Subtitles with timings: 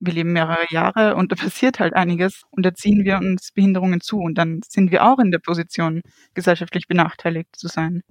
[0.00, 4.00] wir leben mehrere Jahre und da passiert halt einiges und da ziehen wir uns Behinderungen
[4.00, 6.02] zu und dann sind wir auch in der Position,
[6.34, 8.02] gesellschaftlich benachteiligt zu sein.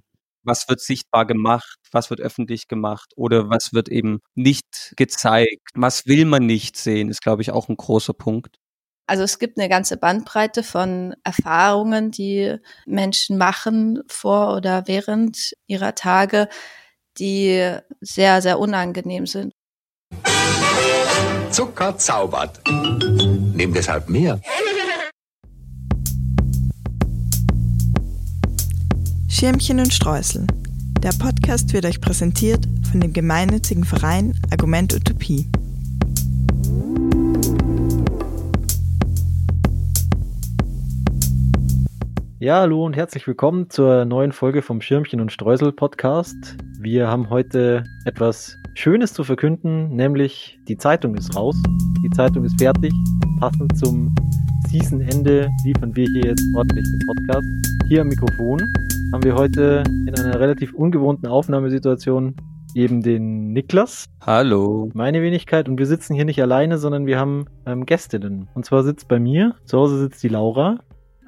[0.44, 1.78] Was wird sichtbar gemacht?
[1.92, 3.12] Was wird öffentlich gemacht?
[3.16, 5.68] Oder was wird eben nicht gezeigt?
[5.74, 7.10] Was will man nicht sehen?
[7.10, 8.56] Ist, glaube ich, auch ein großer Punkt.
[9.06, 15.94] Also es gibt eine ganze Bandbreite von Erfahrungen, die Menschen machen vor oder während ihrer
[15.94, 16.48] Tage,
[17.18, 19.54] die sehr, sehr unangenehm sind.
[21.50, 22.60] Zucker zaubert.
[22.68, 24.40] Nehm deshalb mehr.
[29.28, 30.46] Schirmchen und Streusel.
[31.02, 35.48] Der Podcast wird euch präsentiert von dem gemeinnützigen Verein Argument Utopie.
[42.40, 46.56] Ja, hallo und herzlich willkommen zur neuen Folge vom Schirmchen und Streusel Podcast.
[46.78, 51.56] Wir haben heute etwas Schönes zu verkünden, nämlich die Zeitung ist raus.
[52.04, 52.92] Die Zeitung ist fertig.
[53.40, 54.14] Passend zum
[54.68, 57.48] Seasonende liefern wir hier jetzt ordentlich den Podcast.
[57.88, 58.60] Hier am Mikrofon
[59.12, 62.36] haben wir heute in einer relativ ungewohnten Aufnahmesituation
[62.76, 64.06] eben den Niklas.
[64.24, 64.90] Hallo.
[64.94, 65.68] Meine Wenigkeit.
[65.68, 68.46] Und wir sitzen hier nicht alleine, sondern wir haben ähm, Gästinnen.
[68.54, 70.78] Und zwar sitzt bei mir, zu Hause sitzt die Laura.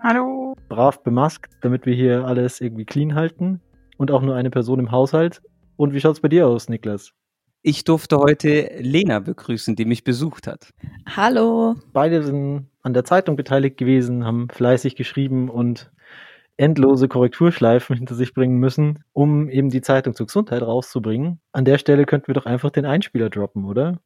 [0.01, 0.55] Hallo.
[0.69, 3.61] Brav bemaskt, damit wir hier alles irgendwie clean halten.
[3.97, 5.43] Und auch nur eine Person im Haushalt.
[5.77, 7.13] Und wie schaut's bei dir aus, Niklas?
[7.63, 10.71] Ich durfte heute Lena begrüßen, die mich besucht hat.
[11.15, 11.77] Hallo.
[11.93, 15.91] Beide sind an der Zeitung beteiligt gewesen, haben fleißig geschrieben und
[16.57, 21.41] endlose Korrekturschleifen hinter sich bringen müssen, um eben die Zeitung zur Gesundheit rauszubringen.
[21.53, 23.99] An der Stelle könnten wir doch einfach den Einspieler droppen, oder?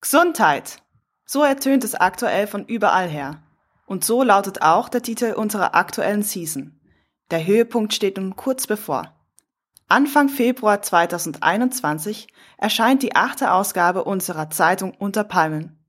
[0.00, 0.78] Gesundheit.
[1.24, 3.42] So ertönt es aktuell von überall her.
[3.86, 6.80] Und so lautet auch der Titel unserer aktuellen Season.
[7.32, 9.19] Der Höhepunkt steht nun kurz bevor.
[9.90, 15.84] Anfang Februar 2021 erscheint die achte Ausgabe unserer Zeitung Unter Palmen.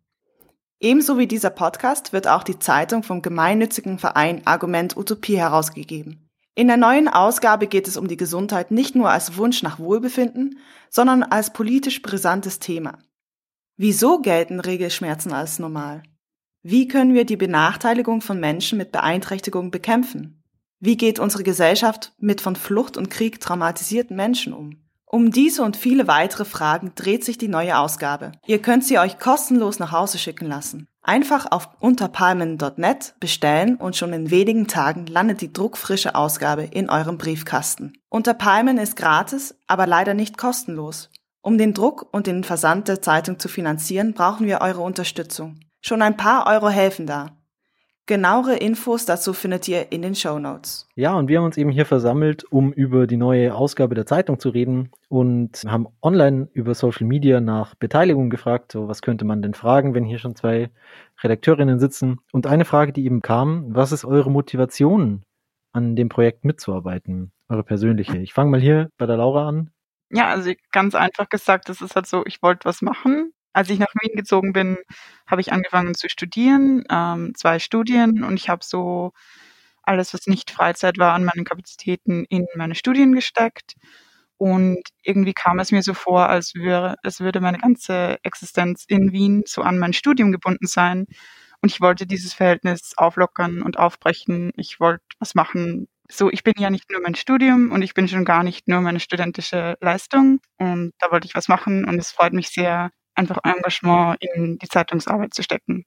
[0.80, 6.28] Ebenso wie dieser Podcast wird auch die Zeitung vom gemeinnützigen Verein Argument Utopie herausgegeben.
[6.56, 10.58] In der neuen Ausgabe geht es um die Gesundheit nicht nur als Wunsch nach Wohlbefinden,
[10.90, 12.98] sondern als politisch brisantes Thema.
[13.78, 16.02] Wieso gelten Regelschmerzen als normal?
[16.64, 20.41] Wie können wir die Benachteiligung von Menschen mit Beeinträchtigung bekämpfen?
[20.84, 24.78] Wie geht unsere Gesellschaft mit von Flucht und Krieg traumatisierten Menschen um?
[25.06, 28.32] Um diese und viele weitere Fragen dreht sich die neue Ausgabe.
[28.48, 30.88] Ihr könnt sie euch kostenlos nach Hause schicken lassen.
[31.04, 37.20] Einfach auf unterpalmen.net bestellen und schon in wenigen Tagen landet die druckfrische Ausgabe in eurem
[37.20, 37.94] Briefkasten.
[38.10, 41.12] Unterpalmen ist gratis, aber leider nicht kostenlos.
[41.44, 45.60] Um den Druck und den Versand der Zeitung zu finanzieren, brauchen wir eure Unterstützung.
[45.82, 47.38] Schon ein paar Euro helfen da.
[48.08, 50.88] Genauere Infos dazu findet ihr in den Show Notes.
[50.96, 54.40] Ja, und wir haben uns eben hier versammelt, um über die neue Ausgabe der Zeitung
[54.40, 58.72] zu reden und haben online über Social Media nach Beteiligung gefragt.
[58.72, 60.72] So, was könnte man denn fragen, wenn hier schon zwei
[61.22, 62.20] Redakteurinnen sitzen?
[62.32, 65.24] Und eine Frage, die eben kam, was ist eure Motivation,
[65.72, 67.32] an dem Projekt mitzuarbeiten?
[67.50, 68.18] Eure persönliche.
[68.18, 69.70] Ich fange mal hier bei der Laura an.
[70.10, 73.80] Ja, also ganz einfach gesagt, das ist halt so, ich wollte was machen als ich
[73.80, 74.78] nach Wien gezogen bin,
[75.28, 79.12] habe ich angefangen zu studieren, ähm, zwei Studien und ich habe so
[79.84, 83.74] alles, was nicht Freizeit war, an meinen Kapazitäten in meine Studien gesteckt.
[84.38, 89.12] Und irgendwie kam es mir so vor, als würde, als würde meine ganze Existenz in
[89.12, 91.06] Wien so an mein Studium gebunden sein.
[91.62, 94.52] Und ich wollte dieses Verhältnis auflockern und aufbrechen.
[94.58, 95.88] Ich wollte was machen.
[96.10, 98.82] So, ich bin ja nicht nur mein Studium und ich bin schon gar nicht nur
[98.82, 100.40] meine studentische Leistung.
[100.58, 104.68] Und da wollte ich was machen und es freut mich sehr, einfach Engagement in die
[104.68, 105.86] Zeitungsarbeit zu stecken.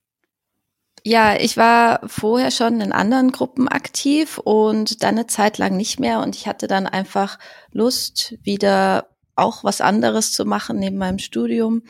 [1.03, 5.99] Ja, ich war vorher schon in anderen Gruppen aktiv und dann eine Zeit lang nicht
[5.99, 7.37] mehr und ich hatte dann einfach
[7.71, 11.83] Lust, wieder auch was anderes zu machen neben meinem Studium.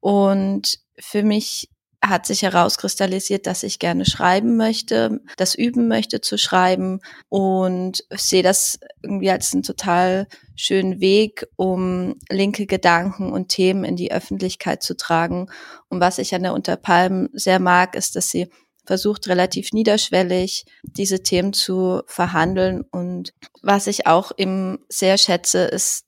[0.00, 1.68] Und für mich
[2.02, 8.42] hat sich herauskristallisiert, dass ich gerne schreiben möchte, das üben möchte zu schreiben und sehe
[8.42, 14.82] das irgendwie als einen total schönen Weg, um linke Gedanken und Themen in die Öffentlichkeit
[14.82, 15.48] zu tragen.
[15.88, 18.48] Und was ich an der Unterpalm sehr mag, ist, dass sie
[18.86, 22.82] versucht relativ niederschwellig diese Themen zu verhandeln.
[22.90, 26.04] Und was ich auch eben sehr schätze, ist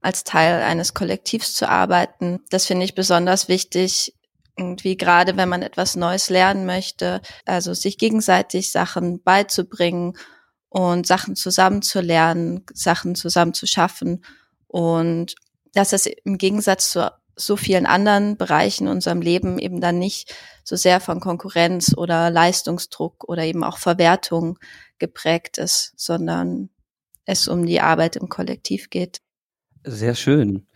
[0.00, 2.40] als Teil eines Kollektivs zu arbeiten.
[2.50, 4.14] Das finde ich besonders wichtig,
[4.56, 10.16] irgendwie gerade wenn man etwas Neues lernen möchte, also sich gegenseitig Sachen beizubringen
[10.68, 14.24] und Sachen zusammenzulernen, Sachen zusammen zu schaffen
[14.66, 15.34] und
[15.72, 20.34] dass es im Gegensatz zu so vielen anderen Bereichen in unserem Leben eben dann nicht
[20.62, 24.58] so sehr von Konkurrenz oder Leistungsdruck oder eben auch Verwertung
[24.98, 26.70] geprägt ist, sondern
[27.24, 29.20] es um die Arbeit im Kollektiv geht.
[29.84, 30.66] Sehr schön.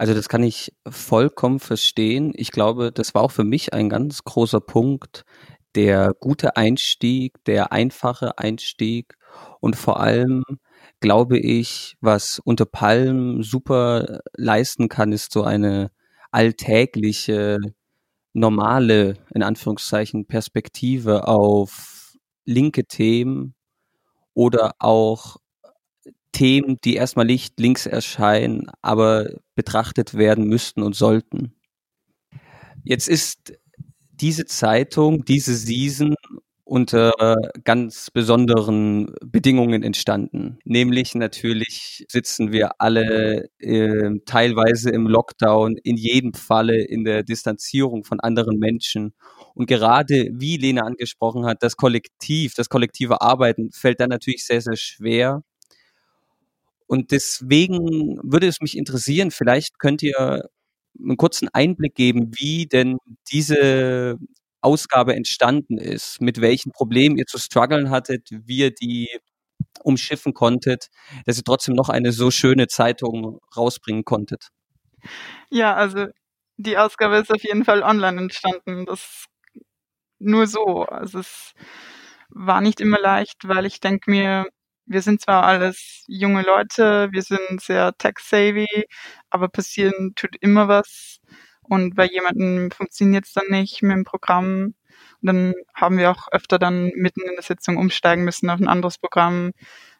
[0.00, 2.32] Also das kann ich vollkommen verstehen.
[2.36, 5.24] Ich glaube, das war auch für mich ein ganz großer Punkt,
[5.74, 9.14] der gute Einstieg, der einfache Einstieg
[9.60, 10.44] und vor allem
[11.00, 15.90] glaube ich, was unter Palm super leisten kann, ist so eine
[16.30, 17.58] alltägliche,
[18.34, 23.54] normale, in Anführungszeichen, Perspektive auf linke Themen
[24.34, 25.38] oder auch
[26.32, 31.54] Themen, die erstmal nicht links erscheinen, aber betrachtet werden müssten und sollten.
[32.84, 33.52] Jetzt ist
[34.12, 36.14] diese Zeitung, diese Season
[36.68, 37.12] unter
[37.64, 40.58] ganz besonderen Bedingungen entstanden.
[40.64, 48.04] Nämlich natürlich sitzen wir alle äh, teilweise im Lockdown, in jedem Falle in der Distanzierung
[48.04, 49.14] von anderen Menschen.
[49.54, 54.60] Und gerade, wie Lena angesprochen hat, das Kollektiv, das kollektive Arbeiten fällt dann natürlich sehr,
[54.60, 55.42] sehr schwer.
[56.88, 60.48] Und deswegen würde es mich interessieren, vielleicht könnt ihr
[60.98, 62.98] einen kurzen Einblick geben, wie denn
[63.30, 64.16] diese
[64.60, 69.08] Ausgabe entstanden ist, mit welchen Problemen ihr zu strugglen hattet, wie ihr die
[69.82, 70.88] umschiffen konntet,
[71.26, 74.48] dass ihr trotzdem noch eine so schöne Zeitung rausbringen konntet.
[75.50, 76.06] Ja, also
[76.56, 78.86] die Ausgabe ist auf jeden Fall online entstanden.
[78.86, 79.26] Das
[80.18, 80.84] nur so.
[80.84, 81.52] Also es
[82.30, 84.46] war nicht immer leicht, weil ich denke mir,
[84.88, 88.86] wir sind zwar alles junge Leute, wir sind sehr tech-savvy,
[89.30, 91.18] aber passieren tut immer was.
[91.62, 94.74] Und bei jemandem funktioniert es dann nicht mit dem Programm.
[95.20, 98.68] Und dann haben wir auch öfter dann mitten in der Sitzung umsteigen müssen auf ein
[98.68, 99.52] anderes Programm.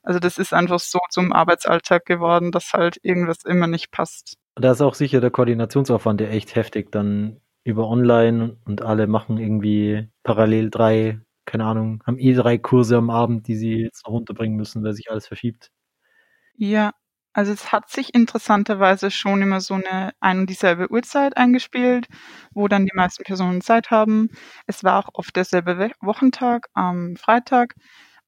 [0.03, 4.39] Also das ist einfach so zum Arbeitsalltag geworden, dass halt irgendwas immer nicht passt.
[4.55, 9.37] Da ist auch sicher der Koordinationsaufwand ja echt heftig, dann über online und alle machen
[9.39, 14.13] irgendwie parallel drei, keine Ahnung, haben eh drei Kurse am Abend, die sie jetzt noch
[14.13, 15.71] runterbringen müssen, weil sich alles verschiebt.
[16.57, 16.93] Ja,
[17.33, 22.07] also es hat sich interessanterweise schon immer so eine ein und dieselbe Uhrzeit eingespielt,
[22.53, 24.31] wo dann die meisten Personen Zeit haben.
[24.67, 27.75] Es war auch oft derselbe Wochentag am Freitag,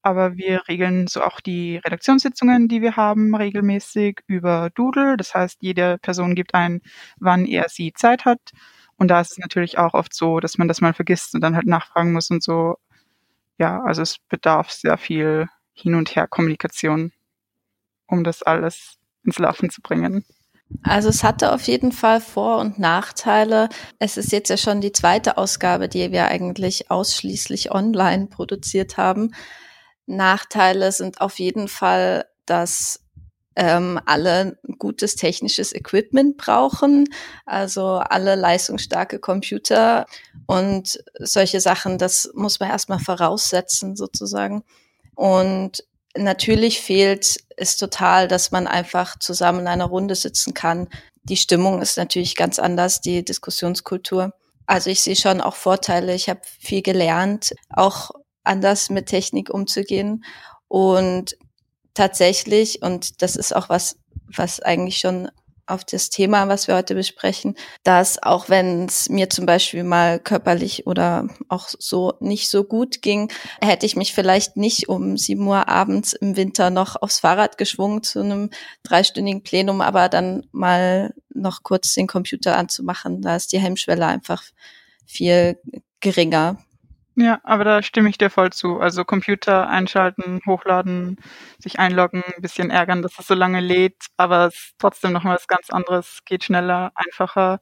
[0.03, 5.17] aber wir regeln so auch die Redaktionssitzungen, die wir haben, regelmäßig über Doodle.
[5.17, 6.81] Das heißt, jede Person gibt ein,
[7.19, 8.41] wann er sie Zeit hat.
[8.97, 11.57] Und da ist es natürlich auch oft so, dass man das mal vergisst und dann
[11.57, 12.77] halt nachfragen muss und so.
[13.61, 17.13] Ja, also es bedarf sehr viel Hin- und Her-Kommunikation,
[18.07, 20.25] um das alles ins Laufen zu bringen.
[20.83, 23.69] Also es hatte auf jeden Fall Vor- und Nachteile.
[23.99, 29.35] Es ist jetzt ja schon die zweite Ausgabe, die wir eigentlich ausschließlich online produziert haben.
[30.07, 33.00] Nachteile sind auf jeden Fall, dass
[33.57, 37.09] ähm, alle gutes technisches Equipment brauchen,
[37.47, 40.07] also alle leistungsstarke Computer
[40.47, 44.63] und solche Sachen, das muss man erstmal voraussetzen sozusagen.
[45.15, 45.85] Und
[46.17, 50.89] natürlich fehlt es total, dass man einfach zusammen in einer Runde sitzen kann.
[51.25, 54.33] Die Stimmung ist natürlich ganz anders, die Diskussionskultur.
[54.67, 56.15] Also ich sehe schon auch Vorteile.
[56.15, 58.13] Ich habe viel gelernt, auch
[58.45, 60.25] anders mit Technik umzugehen.
[60.69, 61.37] Und
[62.01, 63.97] tatsächlich, und das ist auch was,
[64.35, 65.31] was eigentlich schon
[65.67, 70.19] auf das Thema, was wir heute besprechen, dass auch wenn es mir zum Beispiel mal
[70.19, 73.31] körperlich oder auch so nicht so gut ging,
[73.63, 78.03] hätte ich mich vielleicht nicht um sieben Uhr abends im Winter noch aufs Fahrrad geschwungen
[78.03, 78.49] zu einem
[78.83, 84.43] dreistündigen Plenum, aber dann mal noch kurz den Computer anzumachen, da ist die Hemmschwelle einfach
[85.05, 85.59] viel
[86.01, 86.65] geringer.
[87.23, 88.81] Ja, aber da stimme ich dir voll zu.
[88.81, 91.19] Also Computer einschalten, hochladen,
[91.59, 95.23] sich einloggen, ein bisschen ärgern, dass es so lange lädt, aber es ist trotzdem noch
[95.25, 97.61] mal was ganz anderes, geht schneller, einfacher.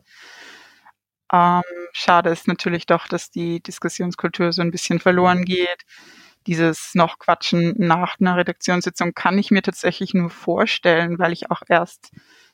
[1.33, 5.85] Ähm, schade ist natürlich doch, dass die Diskussionskultur so ein bisschen verloren geht.
[6.47, 11.63] Dieses noch Quatschen nach einer Redaktionssitzung kann ich mir tatsächlich nur vorstellen, weil ich auch
[11.69, 12.11] erst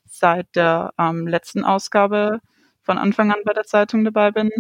[0.07, 2.41] seit der ähm, letzten Ausgabe
[2.83, 4.51] von Anfang an bei der Zeitung dabei bin.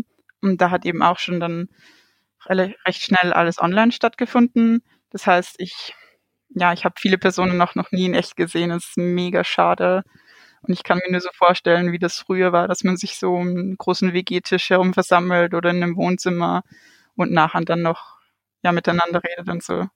[0.42, 1.68] Und da hat eben auch schon dann
[2.48, 4.82] recht schnell alles online stattgefunden.
[5.10, 5.94] Das heißt, ich,
[6.50, 8.70] ja, ich habe viele Personen noch, noch nie in echt gesehen.
[8.70, 10.02] Das ist mega schade.
[10.62, 13.34] Und ich kann mir nur so vorstellen, wie das früher war, dass man sich so
[13.34, 16.62] um einen großen WG-Tisch herum versammelt oder in einem Wohnzimmer
[17.16, 18.18] und nachher dann noch
[18.62, 19.86] ja miteinander redet und so.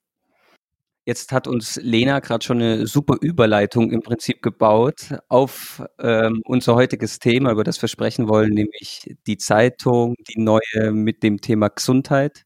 [1.09, 6.75] Jetzt hat uns Lena gerade schon eine super Überleitung im Prinzip gebaut auf ähm, unser
[6.75, 11.69] heutiges Thema, über das wir sprechen wollen, nämlich die Zeitung, die neue mit dem Thema
[11.69, 12.45] Gesundheit.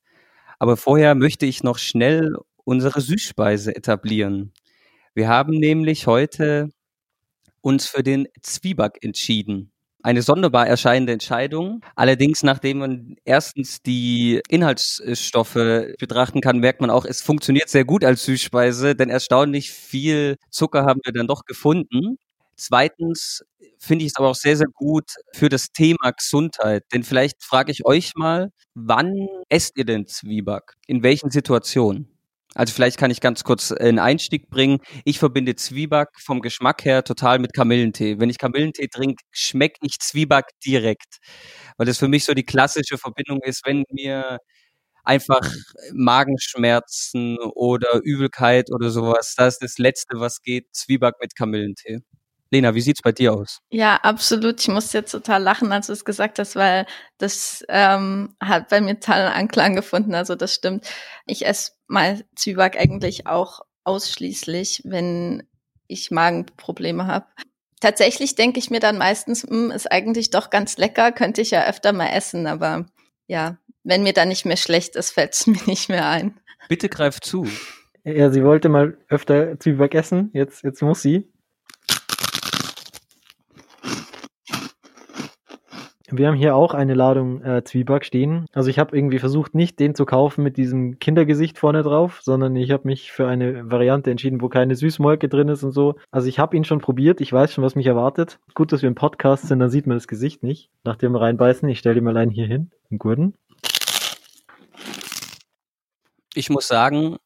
[0.61, 4.53] Aber vorher möchte ich noch schnell unsere Süßspeise etablieren.
[5.13, 6.69] Wir haben nämlich heute
[7.63, 9.72] uns für den Zwieback entschieden
[10.03, 11.81] eine sonderbar erscheinende Entscheidung.
[11.97, 15.55] Allerdings, nachdem man erstens die Inhaltsstoffe
[15.99, 20.85] betrachten kann, merkt man auch, es funktioniert sehr gut als Süßspeise, denn erstaunlich viel Zucker
[20.85, 22.17] haben wir dann doch gefunden.
[22.57, 23.43] Zweitens
[23.79, 25.05] finde ich es aber auch sehr, sehr gut
[25.35, 26.85] für das Thema Gesundheit.
[26.93, 30.75] Denn vielleicht frage ich euch mal, wann esst ihr denn Zwieback?
[30.87, 32.12] In welchen Situationen?
[32.55, 34.81] Also vielleicht kann ich ganz kurz einen Einstieg bringen.
[35.05, 38.19] Ich verbinde Zwieback vom Geschmack her total mit Kamillentee.
[38.21, 41.19] Wenn ich Kamillentee trinke, schmecke ich Zwieback direkt.
[41.79, 44.39] Weil das für mich so die klassische Verbindung ist, wenn mir
[45.05, 45.41] einfach
[45.95, 52.01] Magenschmerzen oder Übelkeit oder sowas, das ist das Letzte, was geht, Zwieback mit Kamillentee.
[52.53, 53.61] Lena, wie sieht's bei dir aus?
[53.71, 54.61] Ja, absolut.
[54.61, 56.85] Ich muss jetzt total lachen, als du es gesagt hast, weil
[57.17, 60.15] das ähm, hat bei mir totalen Anklang gefunden.
[60.15, 60.87] Also das stimmt.
[61.27, 65.49] Ich esse mal Zwieback eigentlich auch ausschließlich, wenn
[65.87, 67.27] ich Magenprobleme habe.
[67.81, 71.53] Tatsächlich denke ich mir dann meistens, mh, hm, ist eigentlich doch ganz lecker, könnte ich
[71.53, 72.85] ja öfter mal essen, aber
[73.27, 76.39] ja, wenn mir dann nicht mehr schlecht ist, fällt es mir nicht mehr ein.
[76.69, 77.47] Bitte greif zu.
[78.05, 81.32] Ja, sie wollte mal öfter Zwieback essen, jetzt, jetzt muss sie.
[86.15, 88.45] Wir haben hier auch eine Ladung äh, Zwieback stehen.
[88.53, 92.55] Also ich habe irgendwie versucht, nicht den zu kaufen mit diesem Kindergesicht vorne drauf, sondern
[92.55, 95.95] ich habe mich für eine Variante entschieden, wo keine Süßmolke drin ist und so.
[96.11, 98.41] Also ich habe ihn schon probiert, ich weiß schon, was mich erwartet.
[98.55, 100.69] Gut, dass wir im Podcast sind, dann sieht man das Gesicht nicht.
[100.85, 103.33] Nach dem reinbeißen, ich stelle ihn allein hier hin, im Gurten.
[106.35, 107.17] Ich muss sagen,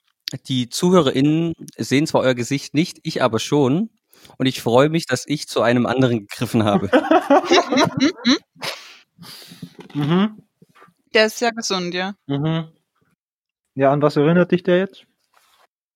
[0.46, 3.90] die ZuhörerInnen sehen zwar euer Gesicht nicht, ich aber schon.
[4.38, 6.90] Und ich freue mich, dass ich zu einem anderen gegriffen habe.
[9.94, 10.42] mhm.
[11.14, 12.14] Der ist sehr gesund, ja.
[12.26, 12.68] Mhm.
[13.74, 15.06] Ja, an was erinnert dich der jetzt?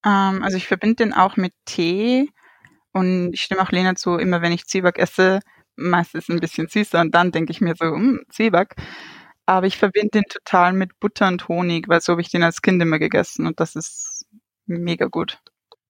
[0.05, 2.29] Ähm, also ich verbinde den auch mit Tee
[2.91, 5.39] und ich stimme auch Lena zu, immer wenn ich Zwieback esse,
[5.75, 8.75] meistens ein bisschen süßer und dann denke ich mir so, hm, Zwieback.
[9.45, 12.61] Aber ich verbinde den total mit Butter und Honig, weil so habe ich den als
[12.61, 14.25] Kind immer gegessen und das ist
[14.65, 15.39] mega gut.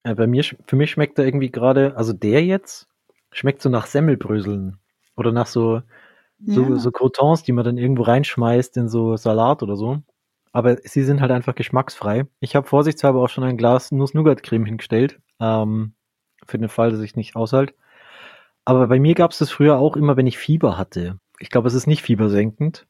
[0.05, 2.88] Ja, bei mir, für mich schmeckt er irgendwie gerade, also der jetzt,
[3.31, 4.77] schmeckt so nach Semmelbröseln.
[5.15, 5.81] Oder nach so,
[6.43, 6.75] so, ja.
[6.77, 10.01] so Crotons, die man dann irgendwo reinschmeißt in so Salat oder so.
[10.51, 12.25] Aber sie sind halt einfach geschmacksfrei.
[12.39, 15.20] Ich habe vorsichtshalber auch schon ein Glas Nuss-Nougat-Creme hingestellt.
[15.39, 15.93] Ähm,
[16.46, 17.74] für den Fall, dass ich nicht aushalte.
[18.65, 21.20] Aber bei mir gab es das früher auch immer, wenn ich Fieber hatte.
[21.39, 22.86] Ich glaube, es ist nicht fiebersenkend.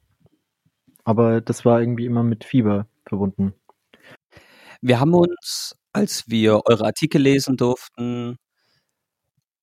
[1.04, 3.54] Aber das war irgendwie immer mit Fieber verbunden.
[4.82, 8.38] Wir haben uns als wir eure Artikel lesen durften.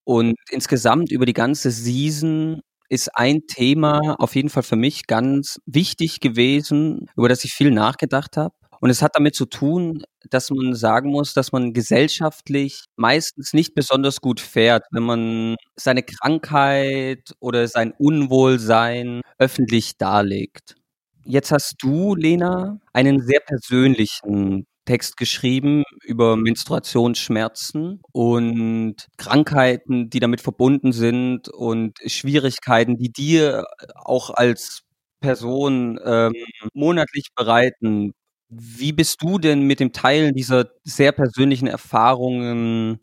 [0.04, 5.58] Und insgesamt über die ganze Season ist ein Thema auf jeden Fall für mich ganz
[5.66, 8.54] wichtig gewesen, über das ich viel nachgedacht habe.
[8.80, 13.74] Und es hat damit zu tun, dass man sagen muss, dass man gesellschaftlich meistens nicht
[13.74, 20.76] besonders gut fährt, wenn man seine Krankheit oder sein Unwohlsein öffentlich darlegt.
[21.24, 30.40] Jetzt hast du, Lena, einen sehr persönlichen Text geschrieben über Menstruationsschmerzen und Krankheiten, die damit
[30.40, 34.84] verbunden sind und Schwierigkeiten, die dir auch als
[35.20, 36.32] Person ähm,
[36.72, 38.14] monatlich bereiten.
[38.48, 43.00] Wie bist du denn mit dem Teilen dieser sehr persönlichen Erfahrungen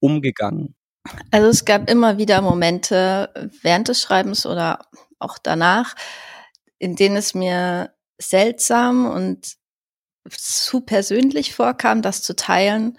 [0.00, 0.74] umgegangen?
[1.30, 4.80] Also es gab immer wieder Momente während des Schreibens oder
[5.20, 5.94] auch danach,
[6.80, 9.56] in denen es mir seltsam und
[10.30, 12.98] zu persönlich vorkam, das zu teilen.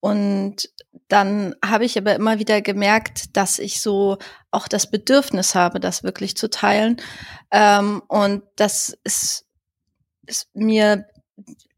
[0.00, 0.70] Und
[1.08, 4.18] dann habe ich aber immer wieder gemerkt, dass ich so
[4.50, 7.00] auch das Bedürfnis habe, das wirklich zu teilen.
[7.50, 9.46] Ähm, und dass es,
[10.26, 11.06] es mir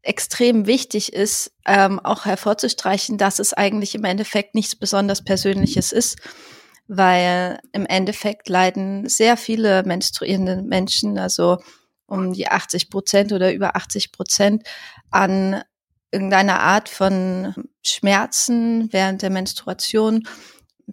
[0.01, 6.17] extrem wichtig ist, ähm, auch hervorzustreichen, dass es eigentlich im Endeffekt nichts besonders Persönliches ist,
[6.87, 11.57] weil im Endeffekt leiden sehr viele menstruierende Menschen, also
[12.09, 14.67] um die 80 Prozent oder über 80 Prozent
[15.11, 15.63] an
[16.11, 20.27] irgendeiner Art von Schmerzen während der Menstruation.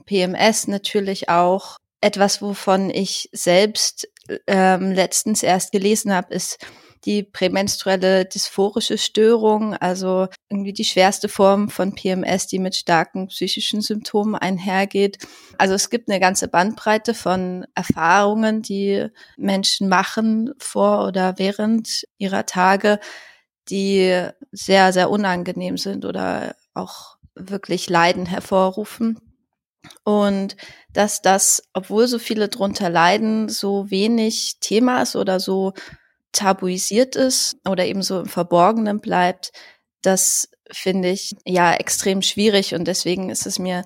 [0.05, 1.79] PMS natürlich auch.
[2.03, 4.09] Etwas, wovon ich selbst
[4.47, 6.59] ähm, letztens erst gelesen habe, ist
[7.05, 13.81] die prämenstruelle dysphorische Störung, also irgendwie die schwerste Form von PMS, die mit starken psychischen
[13.81, 15.19] Symptomen einhergeht.
[15.59, 22.47] Also es gibt eine ganze Bandbreite von Erfahrungen, die Menschen machen vor oder während ihrer
[22.47, 22.99] Tage,
[23.69, 29.19] die sehr, sehr unangenehm sind oder auch wirklich Leiden hervorrufen.
[30.05, 30.57] Und
[30.93, 35.75] dass das, obwohl so viele drunter leiden, so wenig Thema ist oder so
[36.37, 39.51] tabuisiert ist oder eben so im Verborgenen bleibt,
[40.03, 43.85] das finde ich ja extrem schwierig und deswegen ist es mir,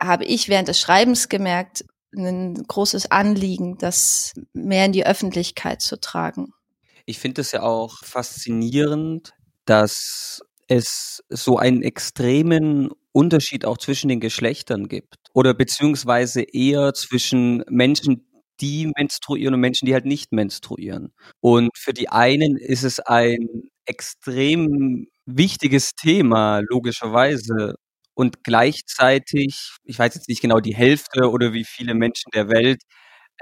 [0.00, 1.84] habe ich während des Schreibens gemerkt,
[2.16, 6.52] ein großes Anliegen, das mehr in die Öffentlichkeit zu tragen.
[7.06, 9.32] Ich finde es ja auch faszinierend,
[9.64, 17.64] dass es so einen extremen Unterschied auch zwischen den Geschlechtern gibt oder beziehungsweise eher zwischen
[17.68, 18.27] Menschen,
[18.60, 21.12] die menstruieren und Menschen, die halt nicht menstruieren.
[21.40, 27.74] Und für die einen ist es ein extrem wichtiges Thema, logischerweise.
[28.14, 32.82] Und gleichzeitig, ich weiß jetzt nicht genau die Hälfte oder wie viele Menschen der Welt,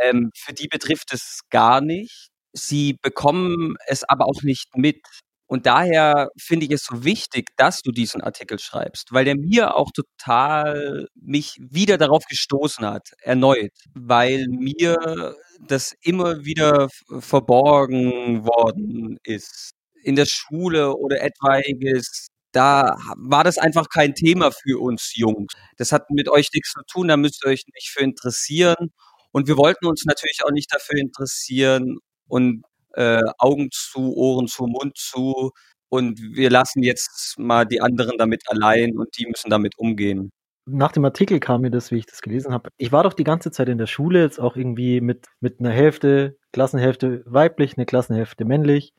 [0.03, 2.29] ähm, für die betrifft es gar nicht.
[2.53, 5.01] Sie bekommen es aber auch nicht mit.
[5.47, 9.77] Und daher finde ich es so wichtig, dass du diesen Artikel schreibst, weil der mir
[9.77, 16.89] auch total mich wieder darauf gestoßen hat, erneut, weil mir das immer wieder
[17.21, 19.71] verborgen worden ist.
[20.03, 25.53] In der Schule oder etwaiges, da war das einfach kein Thema für uns Jungs.
[25.77, 28.91] Das hat mit euch nichts zu tun, da müsst ihr euch nicht für interessieren.
[29.33, 31.99] Und wir wollten uns natürlich auch nicht dafür interessieren.
[32.29, 32.63] Und
[32.97, 35.53] äh, Augen zu, Ohren zu, Mund zu
[35.89, 40.31] und wir lassen jetzt mal die anderen damit allein und die müssen damit umgehen.
[40.69, 42.71] Nach dem Artikel kam mir das, wie ich das gelesen habe.
[42.77, 45.71] Ich war doch die ganze Zeit in der Schule, jetzt auch irgendwie mit, mit einer
[45.71, 48.93] Hälfte, Klassenhälfte weiblich, eine Klassenhälfte männlich.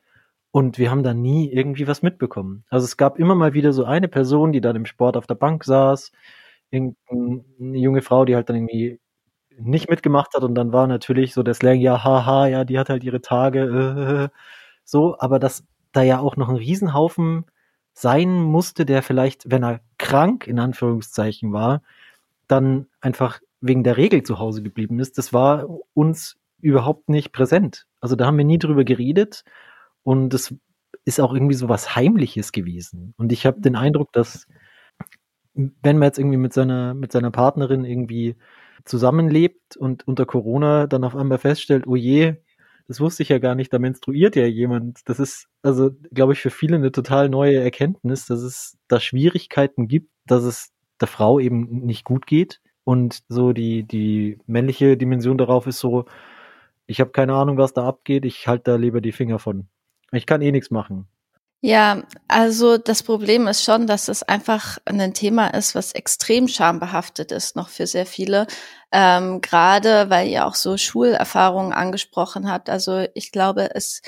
[0.50, 2.64] Und wir haben da nie irgendwie was mitbekommen.
[2.70, 5.34] Also es gab immer mal wieder so eine Person, die dann im Sport auf der
[5.34, 6.10] Bank saß,
[6.70, 7.44] irgendeine
[7.78, 8.98] junge Frau, die halt dann irgendwie
[9.58, 12.88] nicht mitgemacht hat und dann war natürlich so der Slang, ja, haha, ja, die hat
[12.88, 14.36] halt ihre Tage, äh,
[14.84, 17.44] so, aber dass da ja auch noch ein Riesenhaufen
[17.92, 21.82] sein musste, der vielleicht, wenn er krank in Anführungszeichen war,
[22.46, 27.86] dann einfach wegen der Regel zu Hause geblieben ist, das war uns überhaupt nicht präsent.
[28.00, 29.44] Also da haben wir nie drüber geredet
[30.04, 30.54] und es
[31.04, 33.14] ist auch irgendwie so was Heimliches gewesen.
[33.16, 34.46] Und ich habe den Eindruck, dass
[35.54, 38.36] wenn man jetzt irgendwie mit seiner, mit seiner Partnerin irgendwie
[38.84, 42.36] zusammenlebt und unter Corona dann auf einmal feststellt, oh je,
[42.88, 45.00] das wusste ich ja gar nicht, da menstruiert ja jemand.
[45.04, 49.88] Das ist, also, glaube ich, für viele eine total neue Erkenntnis, dass es da Schwierigkeiten
[49.88, 52.60] gibt, dass es der Frau eben nicht gut geht.
[52.84, 56.06] Und so die, die männliche Dimension darauf ist so,
[56.86, 59.68] ich habe keine Ahnung, was da abgeht, ich halte da lieber die Finger von.
[60.10, 61.06] Ich kann eh nichts machen.
[61.60, 67.32] Ja, also das Problem ist schon, dass es einfach ein Thema ist, was extrem schambehaftet
[67.32, 68.46] ist, noch für sehr viele.
[68.92, 72.70] Ähm, Gerade weil ihr auch so Schulerfahrungen angesprochen habt.
[72.70, 74.02] Also ich glaube, es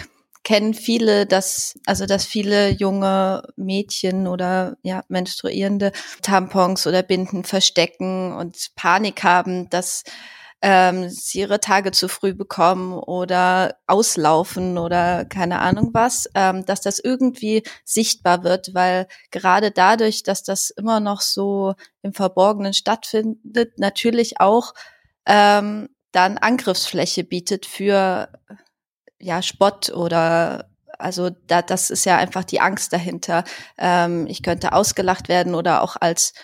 [0.44, 5.90] kennen viele, dass, also dass viele junge Mädchen oder ja, Menstruierende
[6.22, 10.04] Tampons oder Binden verstecken und Panik haben, dass
[10.62, 16.80] ähm, sie ihre Tage zu früh bekommen oder auslaufen oder keine Ahnung was, ähm, dass
[16.80, 23.78] das irgendwie sichtbar wird, weil gerade dadurch, dass das immer noch so im Verborgenen stattfindet,
[23.78, 24.74] natürlich auch
[25.26, 28.28] ähm, dann Angriffsfläche bietet für
[29.18, 33.44] ja Spott oder also da, das ist ja einfach die Angst dahinter.
[33.78, 36.34] Ähm, ich könnte ausgelacht werden oder auch als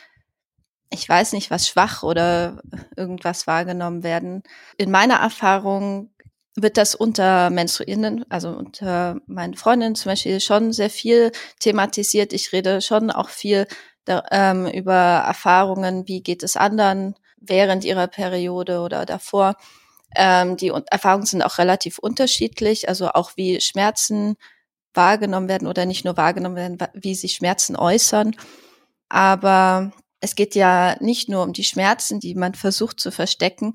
[0.91, 2.63] ich weiß nicht, was schwach oder
[2.97, 4.43] irgendwas wahrgenommen werden.
[4.77, 6.11] In meiner Erfahrung
[6.55, 12.33] wird das unter Menstruierenden, also unter meinen Freundinnen zum Beispiel schon sehr viel thematisiert.
[12.33, 13.67] Ich rede schon auch viel
[14.05, 19.57] da, ähm, über Erfahrungen, wie geht es anderen während ihrer Periode oder davor.
[20.15, 24.37] Ähm, die Erfahrungen sind auch relativ unterschiedlich, also auch wie Schmerzen
[24.95, 28.35] wahrgenommen werden oder nicht nur wahrgenommen werden, wie sich Schmerzen äußern.
[29.09, 29.93] Aber
[30.27, 33.73] es geht ja nicht nur um die Schmerzen, die man versucht zu verstecken,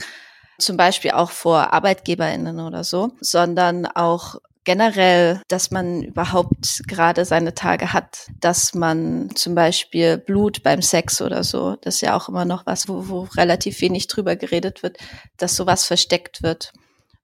[0.59, 4.35] zum Beispiel auch vor ArbeitgeberInnen oder so, sondern auch
[4.65, 11.21] generell, dass man überhaupt gerade seine Tage hat, dass man zum Beispiel Blut beim Sex
[11.21, 14.83] oder so, das ist ja auch immer noch was, wo, wo relativ wenig drüber geredet
[14.83, 14.97] wird,
[15.37, 16.73] dass sowas versteckt wird.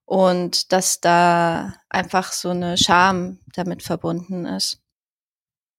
[0.06, 4.80] Und dass da einfach so eine Scham damit verbunden ist.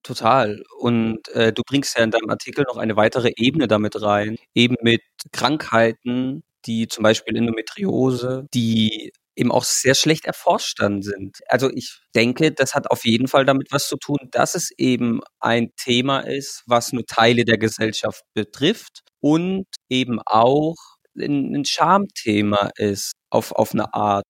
[0.05, 0.63] Total.
[0.79, 4.77] Und äh, du bringst ja in deinem Artikel noch eine weitere Ebene damit rein, eben
[4.83, 11.39] mit Krankheiten, die zum Beispiel Endometriose, die eben auch sehr schlecht erforscht dann sind.
[11.49, 15.21] Also ich denke, das hat auf jeden Fall damit was zu tun, dass es eben
[15.41, 20.75] ein Thema ist, was nur Teile der Gesellschaft betrifft und eben auch
[21.17, 24.25] ein, Schamthema ist auf, auf eine Art.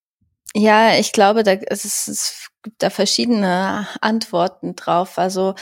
[0.55, 5.19] Ja, ich glaube, da, es, ist, es gibt da verschiedene Antworten drauf.
[5.19, 5.55] Also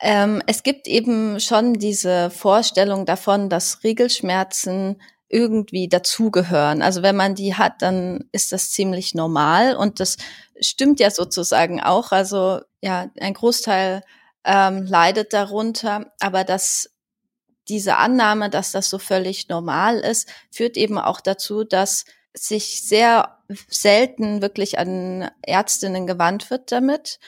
[0.00, 6.82] ähm, es gibt eben schon diese Vorstellung davon, dass Regelschmerzen irgendwie dazugehören.
[6.82, 10.16] Also wenn man die hat, dann ist das ziemlich normal und das
[10.60, 12.12] stimmt ja sozusagen auch.
[12.12, 14.02] Also ja, ein Großteil
[14.44, 16.90] ähm, leidet darunter, aber dass
[17.68, 23.38] diese Annahme, dass das so völlig normal ist, führt eben auch dazu, dass sich sehr
[23.68, 27.18] selten wirklich an Ärztinnen gewandt wird damit.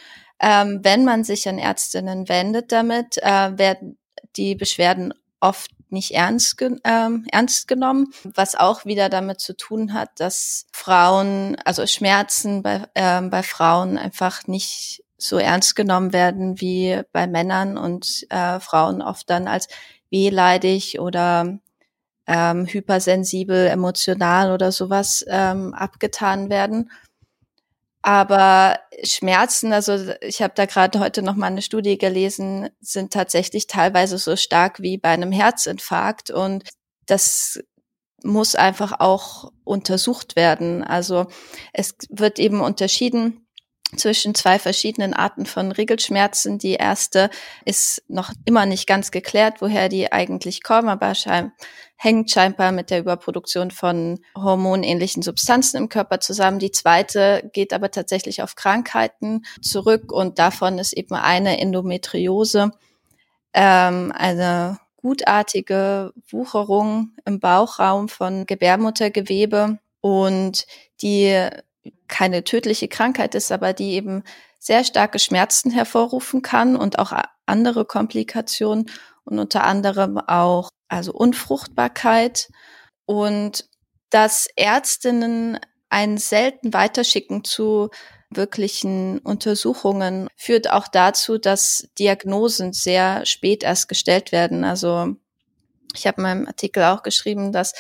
[0.43, 3.97] ähm, wenn man sich an Ärztinnen wendet damit, äh, werden
[4.37, 9.93] die Beschwerden oft nicht ernst, ge ähm, ernst genommen, was auch wieder damit zu tun
[9.93, 16.61] hat, dass Frauen, also Schmerzen bei, ähm, bei Frauen einfach nicht so ernst genommen werden
[16.61, 19.69] wie bei Männern und äh, Frauen oft dann als
[20.11, 21.59] wehleidig oder
[22.27, 26.91] ähm, hypersensibel, emotional oder sowas ähm, abgetan werden.
[28.03, 33.69] Aber Schmerzen, also ich habe da gerade heute noch mal eine Studie gelesen, sind tatsächlich
[33.69, 36.69] teilweise so stark wie bei einem Herzinfarkt und
[37.07, 37.61] das
[38.25, 40.83] muss einfach auch untersucht werden.
[40.83, 41.27] Also
[41.73, 43.42] es wird eben unterschieden
[43.97, 46.59] zwischen zwei verschiedenen Arten von Regelschmerzen.
[46.59, 47.31] Die erste
[47.65, 51.53] ist noch immer nicht ganz geklärt, woher die eigentlich kommen, aber schein
[51.97, 56.59] hängt scheinbar mit der Überproduktion von hormonähnlichen Substanzen im Körper zusammen.
[56.59, 62.73] Die zweite geht aber tatsächlich auf Krankheiten zurück und davon ist eben eine Endometriose,
[63.55, 70.67] ähm, eine gutartige Wucherung im Bauchraum von Gebärmuttergewebe und
[71.03, 71.49] die
[72.09, 74.23] keine tödliche Krankheit ist, aber die eben
[74.59, 77.13] sehr starke Schmerzen hervorrufen kann und auch
[77.47, 78.91] andere Komplikationen
[79.25, 82.51] und unter anderem auch also Unfruchtbarkeit
[83.07, 83.69] und
[84.11, 87.91] dass Ärztinnen einen selten weiterschicken zu
[88.31, 94.65] wirklichen Untersuchungen führt auch dazu, dass Diagnosen sehr spät erst gestellt werden.
[94.65, 95.17] Also
[95.95, 97.75] ich habe in meinem Artikel auch geschrieben, dass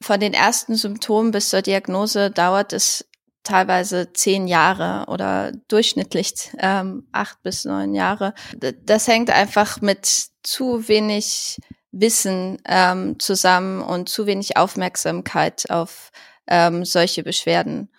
[0.00, 3.08] von den ersten Symptomen bis zur Diagnose dauert es
[3.42, 8.34] teilweise zehn Jahre oder durchschnittlich ähm, acht bis neun Jahre.
[8.82, 11.58] Das hängt einfach mit zu wenig
[11.90, 16.10] Wissen ähm, zusammen und zu wenig Aufmerksamkeit auf
[16.46, 17.90] ähm, solche Beschwerden.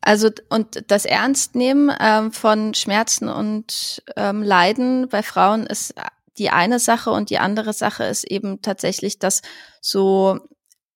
[0.00, 5.94] Also und das Ernstnehmen ähm, von Schmerzen und ähm, Leiden bei Frauen ist
[6.38, 9.42] die eine Sache und die andere Sache ist eben tatsächlich, dass
[9.80, 10.40] so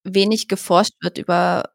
[0.02, 1.70] wenig geforscht wird über,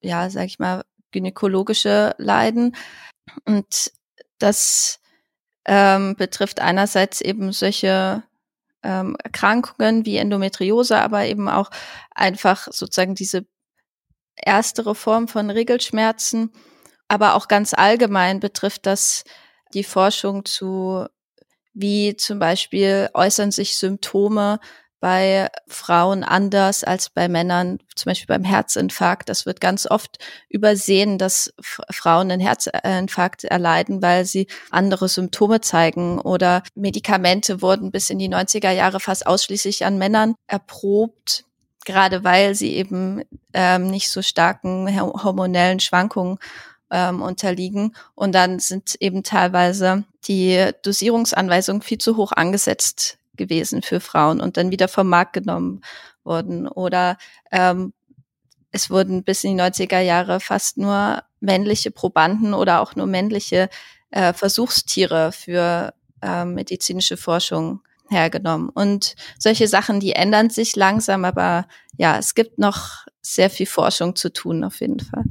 [0.00, 2.76] ja, sag ich mal, gynäkologische Leiden.
[3.44, 3.92] Und
[4.38, 5.00] das
[5.64, 8.22] ähm, betrifft einerseits eben solche
[8.82, 11.70] ähm, Erkrankungen wie Endometriose, aber eben auch
[12.14, 13.46] einfach sozusagen diese
[14.36, 16.52] erstere Form von Regelschmerzen.
[17.08, 19.24] Aber auch ganz allgemein betrifft das
[19.74, 21.06] die Forschung zu,
[21.74, 24.60] wie zum Beispiel äußern sich Symptome
[25.00, 29.28] bei Frauen anders als bei Männern, zum Beispiel beim Herzinfarkt.
[29.28, 36.20] Das wird ganz oft übersehen, dass Frauen einen Herzinfarkt erleiden, weil sie andere Symptome zeigen
[36.20, 41.44] oder Medikamente wurden bis in die 90er Jahre fast ausschließlich an Männern erprobt,
[41.84, 46.38] gerade weil sie eben ähm, nicht so starken hormonellen Schwankungen
[46.90, 47.94] ähm, unterliegen.
[48.14, 54.56] Und dann sind eben teilweise die Dosierungsanweisungen viel zu hoch angesetzt gewesen für Frauen und
[54.56, 55.80] dann wieder vom Markt genommen
[56.24, 56.68] worden.
[56.68, 57.16] Oder
[57.50, 57.92] ähm,
[58.70, 63.70] es wurden bis in die 90er Jahre fast nur männliche Probanden oder auch nur männliche
[64.10, 68.68] äh, Versuchstiere für äh, medizinische Forschung hergenommen.
[68.70, 74.16] Und solche Sachen, die ändern sich langsam, aber ja, es gibt noch sehr viel Forschung
[74.16, 75.24] zu tun, auf jeden Fall.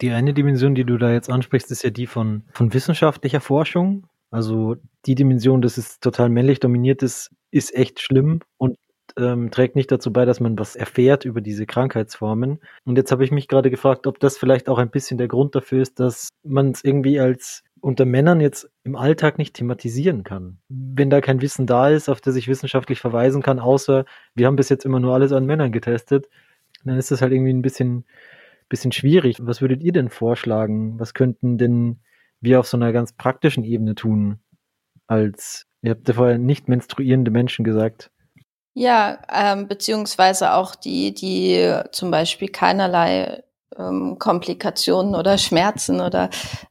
[0.00, 4.06] Die eine Dimension, die du da jetzt ansprichst, ist ja die von, von wissenschaftlicher Forschung.
[4.34, 4.74] Also
[5.06, 8.76] die Dimension, dass es total männlich dominiert ist, ist echt schlimm und
[9.16, 12.58] ähm, trägt nicht dazu bei, dass man was erfährt über diese Krankheitsformen.
[12.84, 15.54] Und jetzt habe ich mich gerade gefragt, ob das vielleicht auch ein bisschen der Grund
[15.54, 20.58] dafür ist, dass man es irgendwie als unter Männern jetzt im Alltag nicht thematisieren kann.
[20.68, 24.56] Wenn da kein Wissen da ist, auf das ich wissenschaftlich verweisen kann, außer wir haben
[24.56, 26.28] bis jetzt immer nur alles an Männern getestet,
[26.82, 28.04] dann ist das halt irgendwie ein bisschen,
[28.68, 29.36] bisschen schwierig.
[29.42, 30.98] Was würdet ihr denn vorschlagen?
[30.98, 32.00] Was könnten denn
[32.44, 34.40] wir auf so einer ganz praktischen Ebene tun,
[35.06, 38.10] als, ihr habt ja vorher nicht menstruierende Menschen gesagt.
[38.74, 43.44] Ja, ähm, beziehungsweise auch die, die zum Beispiel keinerlei
[43.78, 46.30] ähm, Komplikationen oder Schmerzen oder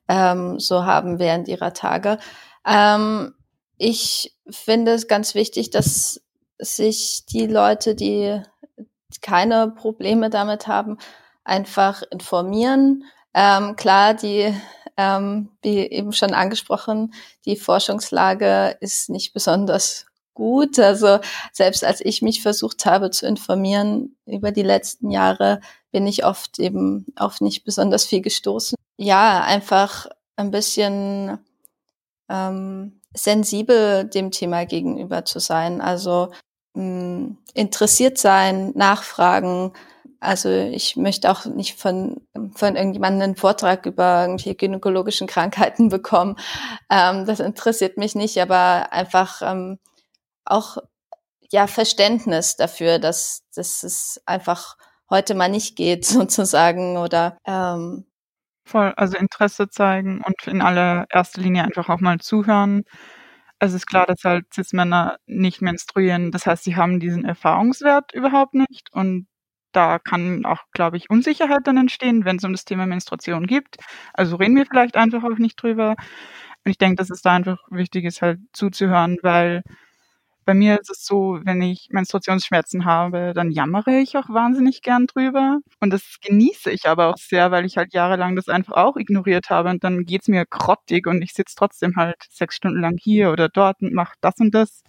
[0.09, 2.17] ähm, so haben während ihrer Tage.
[2.65, 3.33] Ähm,
[3.77, 6.21] ich finde es ganz wichtig, dass
[6.59, 8.41] sich die Leute, die
[9.21, 10.97] keine Probleme damit haben,
[11.43, 13.03] einfach informieren.
[13.33, 14.53] Ähm, klar, die
[14.97, 17.13] ähm, wie eben schon angesprochen,
[17.45, 20.79] die Forschungslage ist nicht besonders gut.
[20.79, 21.19] Also
[21.51, 26.59] selbst als ich mich versucht habe zu informieren über die letzten Jahre, bin ich oft
[26.59, 28.75] eben auf nicht besonders viel gestoßen.
[28.97, 31.37] Ja, einfach ein bisschen
[32.29, 35.81] ähm, sensibel dem Thema gegenüber zu sein.
[35.81, 36.31] Also
[36.73, 39.73] mh, interessiert sein, nachfragen,
[40.23, 42.21] also ich möchte auch nicht von,
[42.55, 46.37] von irgendjemandem einen Vortrag über irgendwelche gynäkologischen Krankheiten bekommen.
[46.89, 49.79] Ähm, das interessiert mich nicht, aber einfach ähm,
[50.45, 50.77] auch
[51.51, 54.75] ja Verständnis dafür, dass, dass es einfach
[55.09, 58.05] heute mal nicht geht, sozusagen, oder ähm,
[58.65, 62.83] Voll, also Interesse zeigen und in allererster Linie einfach auch mal zuhören.
[63.59, 66.31] Es ist klar, dass halt Cis-Männer nicht menstruieren.
[66.31, 68.89] Das heißt, sie haben diesen Erfahrungswert überhaupt nicht.
[68.93, 69.27] Und
[69.75, 73.77] da kann auch, glaube ich, Unsicherheit dann entstehen, wenn es um das Thema Menstruation gibt.
[74.13, 75.91] Also reden wir vielleicht einfach auch nicht drüber.
[76.65, 79.63] Und ich denke, dass es da einfach wichtig ist, halt zuzuhören, weil
[80.45, 85.07] bei mir ist es so, wenn ich Menstruationsschmerzen habe, dann jammere ich auch wahnsinnig gern
[85.07, 85.59] drüber.
[85.79, 89.49] Und das genieße ich aber auch sehr, weil ich halt jahrelang das einfach auch ignoriert
[89.49, 89.69] habe.
[89.69, 93.47] Und dann geht's mir grottig und ich sitze trotzdem halt sechs Stunden lang hier oder
[93.49, 94.83] dort und mache das und das.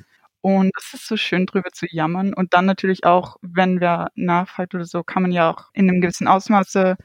[0.44, 2.34] Und es ist so schön, drüber zu jammern.
[2.34, 6.02] Und dann natürlich auch, wenn wer nachfragt oder so, kann man ja auch in einem
[6.02, 6.96] gewissen Ausmaße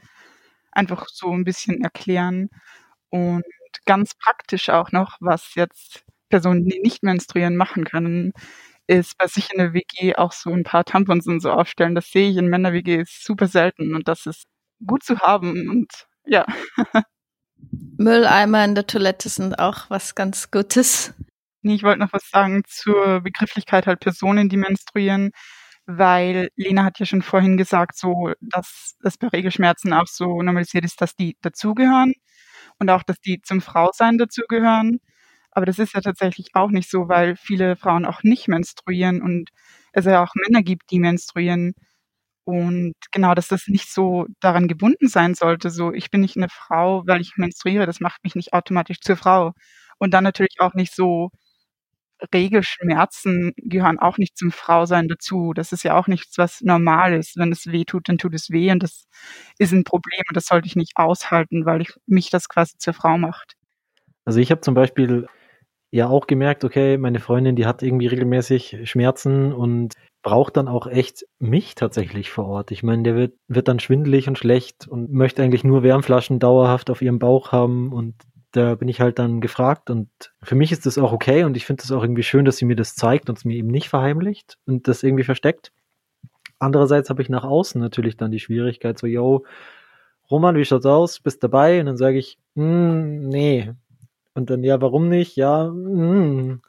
[0.72, 2.50] einfach so ein bisschen erklären.
[3.08, 3.44] Und
[3.86, 8.34] ganz praktisch auch noch, was jetzt Personen, die nicht menstruieren, machen können,
[8.86, 11.94] ist bei sich in der WG auch so ein paar Tampons und so aufstellen.
[11.94, 14.44] Das sehe ich in Männer-WGs super selten und das ist
[14.86, 15.90] gut zu haben und
[16.26, 16.44] ja.
[17.96, 21.14] Mülleimer in der Toilette sind auch was ganz Gutes.
[21.64, 25.30] Nee, ich wollte noch was sagen zur Begrifflichkeit halt Personen, die menstruieren,
[25.86, 30.84] weil Lena hat ja schon vorhin gesagt, so, dass es bei Regelschmerzen auch so normalisiert
[30.86, 32.14] ist, dass die dazugehören
[32.78, 35.00] und auch, dass die zum Frausein dazugehören.
[35.52, 39.50] Aber das ist ja tatsächlich auch nicht so, weil viele Frauen auch nicht menstruieren und
[39.92, 41.74] es ja auch Männer gibt, die menstruieren.
[42.44, 45.70] Und genau, dass das nicht so daran gebunden sein sollte.
[45.70, 47.86] So, ich bin nicht eine Frau, weil ich menstruiere.
[47.86, 49.52] Das macht mich nicht automatisch zur Frau.
[49.98, 51.30] Und dann natürlich auch nicht so,
[52.34, 55.52] Regelschmerzen gehören auch nicht zum Frausein dazu.
[55.54, 57.36] Das ist ja auch nichts, was normal ist.
[57.36, 59.06] Wenn es weh tut, dann tut es weh und das
[59.58, 62.94] ist ein Problem und das sollte ich nicht aushalten, weil ich, mich das quasi zur
[62.94, 63.54] Frau macht.
[64.24, 65.26] Also ich habe zum Beispiel
[65.90, 70.86] ja auch gemerkt, okay, meine Freundin, die hat irgendwie regelmäßig Schmerzen und braucht dann auch
[70.86, 72.70] echt mich tatsächlich vor Ort.
[72.70, 76.90] Ich meine, der wird, wird dann schwindelig und schlecht und möchte eigentlich nur Wärmflaschen dauerhaft
[76.90, 78.14] auf ihrem Bauch haben und
[78.52, 80.08] da bin ich halt dann gefragt und
[80.42, 82.64] für mich ist das auch okay und ich finde es auch irgendwie schön, dass sie
[82.64, 85.72] mir das zeigt und es mir eben nicht verheimlicht und das irgendwie versteckt.
[86.58, 89.44] Andererseits habe ich nach außen natürlich dann die Schwierigkeit, so, yo,
[90.30, 91.20] Roman, wie schaut's aus?
[91.20, 91.80] Bist dabei?
[91.80, 93.72] Und dann sage ich, mm, nee.
[94.34, 95.36] Und dann, ja, warum nicht?
[95.36, 96.60] Ja, mm,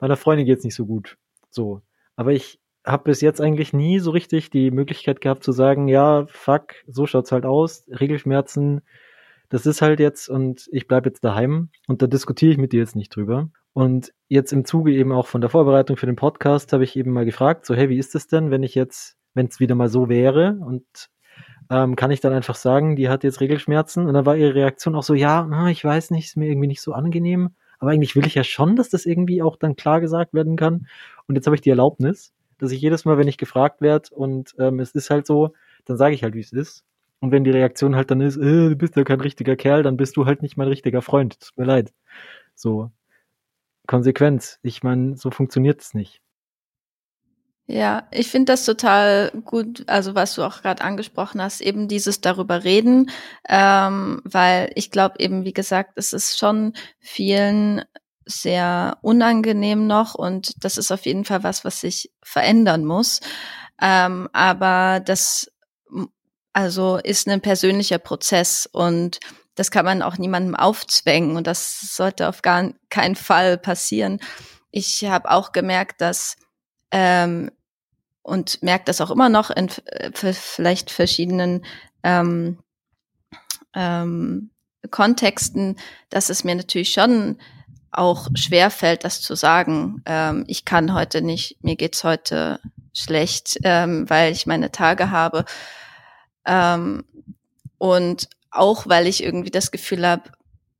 [0.00, 1.16] meiner Freundin geht's nicht so gut.
[1.50, 1.82] So.
[2.16, 6.26] Aber ich habe bis jetzt eigentlich nie so richtig die Möglichkeit gehabt zu sagen, ja,
[6.28, 7.84] fuck, so schaut's halt aus.
[7.88, 8.82] Regelschmerzen,
[9.48, 12.80] das ist halt jetzt und ich bleibe jetzt daheim und da diskutiere ich mit dir
[12.80, 13.48] jetzt nicht drüber.
[13.72, 17.12] Und jetzt im Zuge eben auch von der Vorbereitung für den Podcast habe ich eben
[17.12, 19.88] mal gefragt, so hey, wie ist es denn, wenn ich jetzt, wenn es wieder mal
[19.88, 20.84] so wäre und
[21.70, 24.94] ähm, kann ich dann einfach sagen, die hat jetzt Regelschmerzen und dann war ihre Reaktion
[24.94, 28.26] auch so, ja, ich weiß nicht, ist mir irgendwie nicht so angenehm, aber eigentlich will
[28.26, 30.86] ich ja schon, dass das irgendwie auch dann klar gesagt werden kann.
[31.26, 34.54] Und jetzt habe ich die Erlaubnis, dass ich jedes Mal, wenn ich gefragt werde und
[34.58, 35.52] ähm, es ist halt so,
[35.84, 36.84] dann sage ich halt, wie es ist.
[37.20, 39.96] Und wenn die Reaktion halt dann ist, äh, du bist ja kein richtiger Kerl, dann
[39.96, 41.40] bist du halt nicht mein richtiger Freund.
[41.40, 41.92] Tut mir leid.
[42.54, 42.90] So.
[43.86, 44.58] Konsequenz.
[44.62, 46.20] Ich meine, so funktioniert es nicht.
[47.68, 52.20] Ja, ich finde das total gut, also was du auch gerade angesprochen hast, eben dieses
[52.20, 53.10] darüber reden,
[53.48, 57.82] ähm, weil ich glaube eben, wie gesagt, es ist schon vielen
[58.24, 63.20] sehr unangenehm noch und das ist auf jeden Fall was, was sich verändern muss.
[63.80, 65.50] Ähm, aber das
[66.56, 69.20] also ist ein persönlicher Prozess und
[69.56, 74.20] das kann man auch niemandem aufzwängen und das sollte auf gar keinen Fall passieren.
[74.70, 76.36] Ich habe auch gemerkt, dass
[76.90, 77.50] ähm,
[78.22, 79.68] und merke das auch immer noch in
[80.14, 81.62] vielleicht verschiedenen
[82.02, 82.58] ähm,
[83.74, 84.50] ähm,
[84.90, 85.76] Kontexten,
[86.08, 87.36] dass es mir natürlich schon
[87.90, 90.00] auch schwer fällt, das zu sagen.
[90.06, 92.60] Ähm, ich kann heute nicht, mir geht's heute
[92.94, 95.44] schlecht, ähm, weil ich meine Tage habe.
[96.46, 97.04] Ähm,
[97.78, 100.30] und auch weil ich irgendwie das Gefühl habe,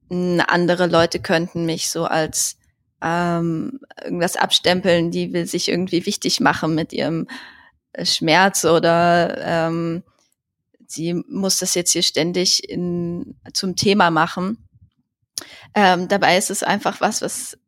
[0.09, 2.59] andere Leute könnten mich so als
[3.03, 7.27] ähm, irgendwas abstempeln, die will sich irgendwie wichtig machen mit ihrem
[7.93, 10.03] äh, Schmerz oder ähm,
[10.87, 14.59] sie muss das jetzt hier ständig in, zum Thema machen.
[15.75, 17.59] Ähm, dabei ist es einfach was, was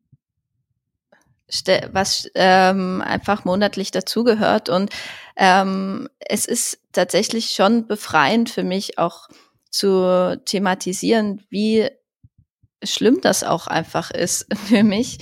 [1.93, 4.69] was ähm, einfach monatlich dazugehört.
[4.69, 4.91] Und
[5.37, 9.29] ähm, es ist tatsächlich schon befreiend für mich auch
[9.71, 11.89] zu thematisieren, wie
[12.83, 15.19] schlimm das auch einfach ist für mich.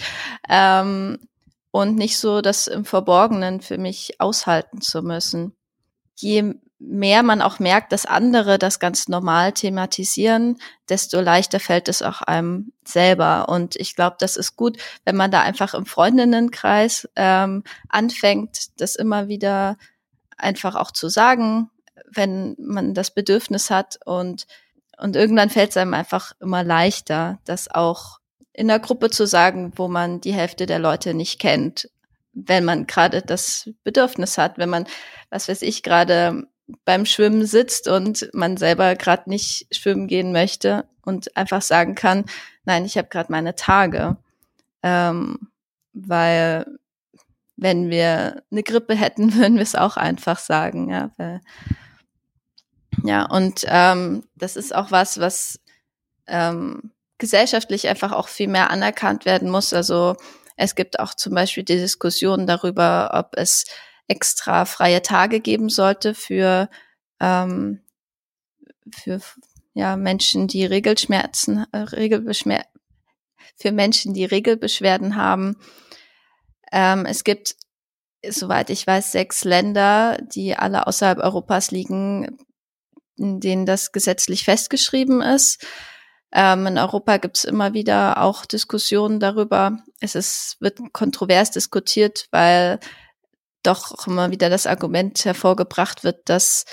[0.48, 1.18] Ähm,
[1.70, 5.54] und nicht so das im Verborgenen für mich aushalten zu müssen.
[6.14, 10.58] Je mehr man auch merkt, dass andere das ganz normal thematisieren,
[10.88, 13.48] desto leichter fällt es auch einem selber.
[13.48, 18.94] Und ich glaube, das ist gut, wenn man da einfach im Freundinnenkreis ähm, anfängt, das
[18.94, 19.76] immer wieder
[20.36, 21.70] einfach auch zu sagen,
[22.10, 24.46] wenn man das Bedürfnis hat und
[24.98, 28.18] und irgendwann fällt es einem einfach immer leichter, das auch
[28.52, 31.90] in der Gruppe zu sagen, wo man die Hälfte der Leute nicht kennt,
[32.32, 34.86] wenn man gerade das Bedürfnis hat, wenn man,
[35.28, 36.46] was weiß ich, gerade
[36.84, 42.24] beim Schwimmen sitzt und man selber gerade nicht schwimmen gehen möchte und einfach sagen kann,
[42.64, 44.16] nein, ich habe gerade meine Tage.
[44.82, 45.48] Ähm,
[45.92, 46.66] weil
[47.56, 51.10] wenn wir eine Grippe hätten, würden wir es auch einfach sagen, ja.
[51.16, 51.40] Weil,
[53.04, 55.60] ja, und ähm, das ist auch was, was
[56.26, 59.72] ähm, gesellschaftlich einfach auch viel mehr anerkannt werden muss.
[59.72, 60.16] Also
[60.56, 63.64] es gibt auch zum Beispiel die Diskussion darüber, ob es
[64.08, 66.68] extra freie Tage geben sollte für,
[67.20, 67.82] ähm,
[68.94, 69.20] für
[69.74, 72.64] ja, Menschen, die Regelschmerzen, äh, Regelbeschmer
[73.56, 75.56] für Menschen, die Regelbeschwerden haben.
[76.72, 77.56] Ähm, es gibt,
[78.26, 82.38] soweit ich weiß, sechs Länder, die alle außerhalb Europas liegen,
[83.16, 85.66] in denen das gesetzlich festgeschrieben ist.
[86.32, 89.78] Ähm, in Europa gibt es immer wieder auch Diskussionen darüber.
[90.00, 92.78] Es ist, wird kontrovers diskutiert, weil
[93.66, 96.64] doch immer wieder das Argument hervorgebracht wird, dass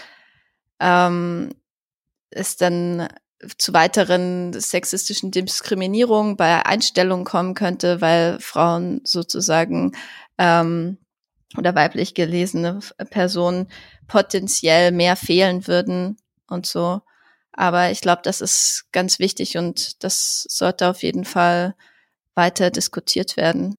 [0.80, 1.54] ähm,
[2.30, 3.08] es dann
[3.58, 9.94] zu weiteren sexistischen Diskriminierungen bei Einstellungen kommen könnte, weil Frauen sozusagen
[10.38, 10.98] ähm,
[11.58, 12.80] oder weiblich gelesene
[13.10, 13.68] Personen
[14.08, 17.02] potenziell mehr fehlen würden und so.
[17.52, 21.76] Aber ich glaube, das ist ganz wichtig und das sollte auf jeden Fall
[22.36, 23.76] weiter diskutiert werden.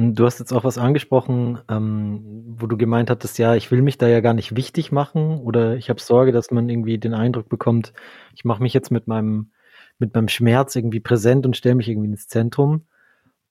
[0.00, 2.22] Hm, du hast jetzt auch was angesprochen, ähm,
[2.58, 5.76] wo du gemeint hattest, ja, ich will mich da ja gar nicht wichtig machen oder
[5.76, 7.92] ich habe Sorge, dass man irgendwie den Eindruck bekommt,
[8.34, 9.52] ich mache mich jetzt mit meinem,
[9.98, 12.86] mit meinem Schmerz irgendwie präsent und stelle mich irgendwie ins Zentrum.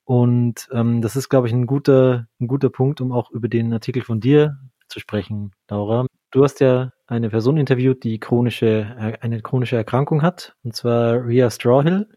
[0.05, 3.71] Und ähm, das ist, glaube ich, ein guter, ein guter Punkt, um auch über den
[3.71, 4.57] Artikel von dir
[4.87, 6.07] zu sprechen, Laura.
[6.31, 11.25] Du hast ja eine Person interviewt, die chronische, äh, eine chronische Erkrankung hat, und zwar
[11.27, 12.07] Ria Strawhill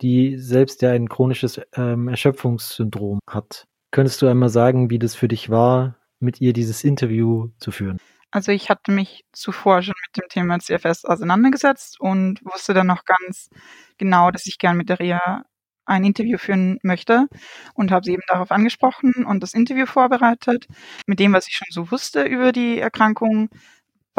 [0.00, 3.64] die selbst ja ein chronisches ähm, Erschöpfungssyndrom hat.
[3.90, 7.98] Könntest du einmal sagen, wie das für dich war, mit ihr dieses Interview zu führen?
[8.30, 13.04] Also ich hatte mich zuvor schon mit dem Thema CFS auseinandergesetzt und wusste dann noch
[13.04, 13.48] ganz
[13.98, 15.44] genau, dass ich gern mit der Ria
[15.84, 17.26] ein Interview führen möchte
[17.74, 20.66] und habe sie eben darauf angesprochen und das Interview vorbereitet.
[21.06, 23.50] Mit dem, was ich schon so wusste über die Erkrankung,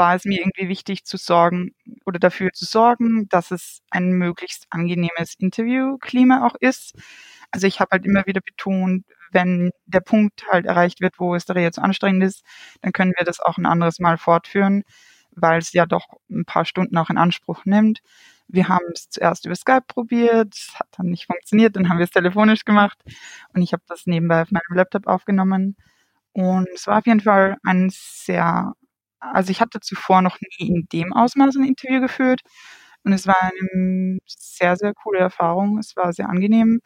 [0.01, 1.75] war es mir irgendwie wichtig zu sorgen
[2.07, 6.95] oder dafür zu sorgen, dass es ein möglichst angenehmes Interviewklima auch ist.
[7.51, 11.45] Also ich habe halt immer wieder betont, wenn der Punkt halt erreicht wird, wo es
[11.45, 12.43] da jetzt anstrengend ist,
[12.81, 14.81] dann können wir das auch ein anderes Mal fortführen,
[15.35, 17.99] weil es ja doch ein paar Stunden auch in Anspruch nimmt.
[18.47, 22.05] Wir haben es zuerst über Skype probiert, es hat dann nicht funktioniert, dann haben wir
[22.05, 22.97] es telefonisch gemacht
[23.53, 25.77] und ich habe das nebenbei auf meinem Laptop aufgenommen.
[26.33, 28.73] Und es war auf jeden Fall ein sehr
[29.21, 32.41] also ich hatte zuvor noch nie in dem Ausmaß ein Interview geführt
[33.03, 35.79] und es war eine sehr, sehr coole Erfahrung.
[35.79, 36.81] Es war sehr angenehm,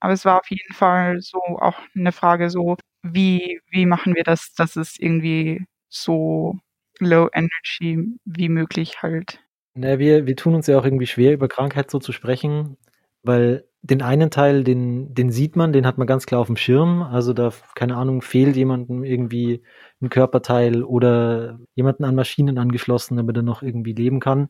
[0.00, 4.24] aber es war auf jeden Fall so auch eine Frage so, wie, wie machen wir
[4.24, 6.58] das, dass es irgendwie so
[6.98, 9.40] low energy wie möglich halt.
[9.74, 12.76] Na, wir, wir tun uns ja auch irgendwie schwer, über Krankheit so zu sprechen,
[13.22, 16.56] weil den einen Teil, den, den sieht man, den hat man ganz klar auf dem
[16.56, 17.02] Schirm.
[17.02, 19.62] Also da, keine Ahnung, fehlt jemandem irgendwie
[20.00, 24.48] ein Körperteil oder jemanden an Maschinen angeschlossen, damit er noch irgendwie leben kann.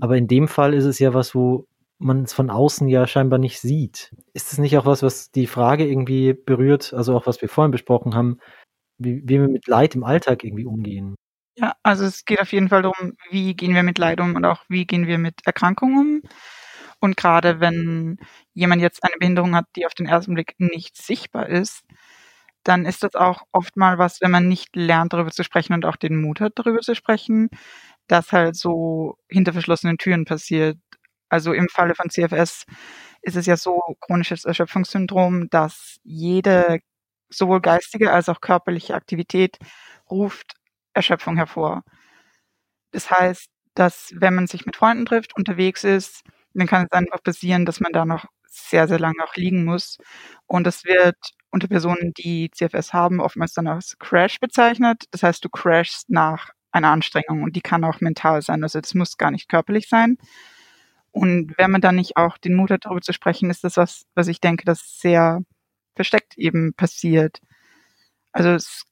[0.00, 3.38] Aber in dem Fall ist es ja was, wo man es von außen ja scheinbar
[3.38, 4.12] nicht sieht.
[4.32, 7.70] Ist es nicht auch was, was die Frage irgendwie berührt, also auch was wir vorhin
[7.70, 8.40] besprochen haben,
[8.98, 11.14] wie, wie wir mit Leid im Alltag irgendwie umgehen?
[11.56, 14.44] Ja, also es geht auf jeden Fall darum, wie gehen wir mit Leid um und
[14.44, 16.30] auch wie gehen wir mit Erkrankungen um.
[17.04, 18.16] Und gerade wenn
[18.54, 21.82] jemand jetzt eine Behinderung hat, die auf den ersten Blick nicht sichtbar ist,
[22.64, 25.84] dann ist das auch oft mal was, wenn man nicht lernt, darüber zu sprechen und
[25.84, 27.50] auch den Mut hat, darüber zu sprechen,
[28.08, 30.78] dass halt so hinter verschlossenen Türen passiert.
[31.28, 32.64] Also im Falle von CFS
[33.22, 36.80] ist es ja so chronisches Erschöpfungssyndrom, dass jede
[37.28, 39.58] sowohl geistige als auch körperliche Aktivität
[40.10, 40.54] ruft
[40.94, 41.82] Erschöpfung hervor.
[42.92, 46.22] Das heißt, dass wenn man sich mit Freunden trifft, unterwegs ist,
[46.54, 49.98] dann kann es einfach passieren, dass man da noch sehr, sehr lange auch liegen muss.
[50.46, 51.16] Und das wird
[51.50, 55.04] unter Personen, die CFS haben, oftmals dann als Crash bezeichnet.
[55.12, 58.62] Das heißt, du crashst nach einer Anstrengung und die kann auch mental sein.
[58.64, 60.16] Also das muss gar nicht körperlich sein.
[61.12, 64.04] Und wenn man dann nicht auch den Mut hat, darüber zu sprechen, ist das was,
[64.14, 65.40] was ich denke, das sehr
[65.96, 67.38] versteckt eben passiert.
[68.32, 68.84] Also es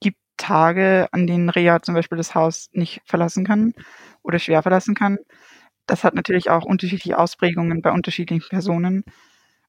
[0.00, 3.74] gibt Tage, an denen Rea zum Beispiel das Haus nicht verlassen kann
[4.22, 5.18] oder schwer verlassen kann.
[5.88, 9.04] Das hat natürlich auch unterschiedliche Ausprägungen bei unterschiedlichen Personen.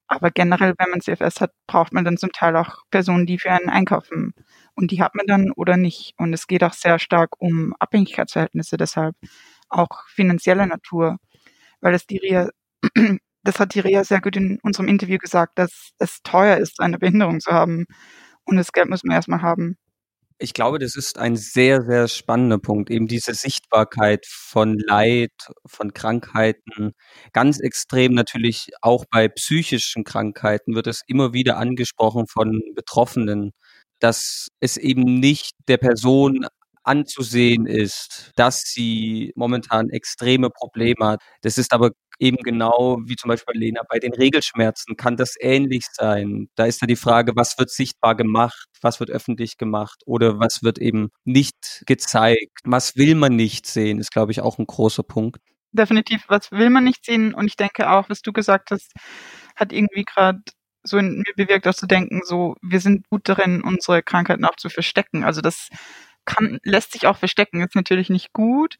[0.07, 3.51] Aber generell, wenn man CFS hat, braucht man dann zum Teil auch Personen, die für
[3.51, 4.34] einen einkaufen.
[4.76, 6.13] Und die hat man dann oder nicht.
[6.17, 9.15] Und es geht auch sehr stark um Abhängigkeitsverhältnisse, deshalb
[9.70, 11.17] auch finanzieller Natur.
[11.82, 12.49] Weil es die Rea,
[13.43, 16.99] das hat die Rea sehr gut in unserem Interview gesagt, dass es teuer ist, eine
[16.99, 17.86] Behinderung zu haben.
[18.45, 19.78] Und das Geld muss man erstmal haben.
[20.41, 25.33] Ich glaube, das ist ein sehr, sehr spannender Punkt, eben diese Sichtbarkeit von Leid,
[25.65, 26.93] von Krankheiten.
[27.33, 33.51] Ganz extrem natürlich auch bei psychischen Krankheiten wird es immer wieder angesprochen von Betroffenen,
[33.99, 36.47] dass es eben nicht der Person
[36.89, 41.21] anzusehen ist, dass sie momentan extreme Probleme hat.
[41.41, 45.85] Das ist aber eben genau wie zum Beispiel Lena bei den Regelschmerzen kann das ähnlich
[45.93, 46.49] sein.
[46.55, 50.63] Da ist da die Frage, was wird sichtbar gemacht, was wird öffentlich gemacht oder was
[50.63, 52.59] wird eben nicht gezeigt.
[52.63, 55.39] Was will man nicht sehen, ist glaube ich auch ein großer Punkt.
[55.71, 58.91] Definitiv, was will man nicht sehen und ich denke auch, was du gesagt hast,
[59.55, 60.39] hat irgendwie gerade
[60.83, 64.55] so in mir bewirkt, auch zu denken, so wir sind gut darin, unsere Krankheiten auch
[64.55, 65.23] zu verstecken.
[65.23, 65.67] Also das
[66.30, 68.77] kann, lässt sich auch verstecken, ist natürlich nicht gut,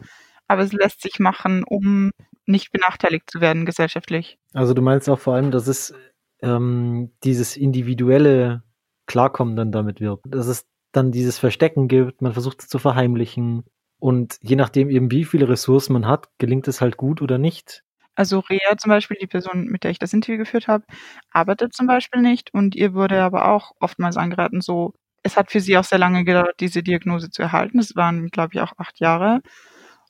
[0.48, 2.12] aber es lässt sich machen, um
[2.46, 4.38] nicht benachteiligt zu werden gesellschaftlich.
[4.54, 5.94] Also du meinst auch vor allem, dass es
[6.42, 8.64] ähm, dieses individuelle
[9.06, 10.22] Klarkommen dann damit wird.
[10.26, 13.64] Dass es dann dieses Verstecken gibt, man versucht es zu verheimlichen
[14.00, 17.84] und je nachdem eben wie viele Ressourcen man hat, gelingt es halt gut oder nicht.
[18.16, 20.84] Also Rea zum Beispiel, die Person, mit der ich das Interview geführt habe,
[21.32, 24.94] arbeitet zum Beispiel nicht und ihr wurde aber auch oftmals angeraten, so,
[25.24, 27.80] es hat für sie auch sehr lange gedauert, diese Diagnose zu erhalten.
[27.80, 29.42] Es waren, glaube ich, auch acht Jahre.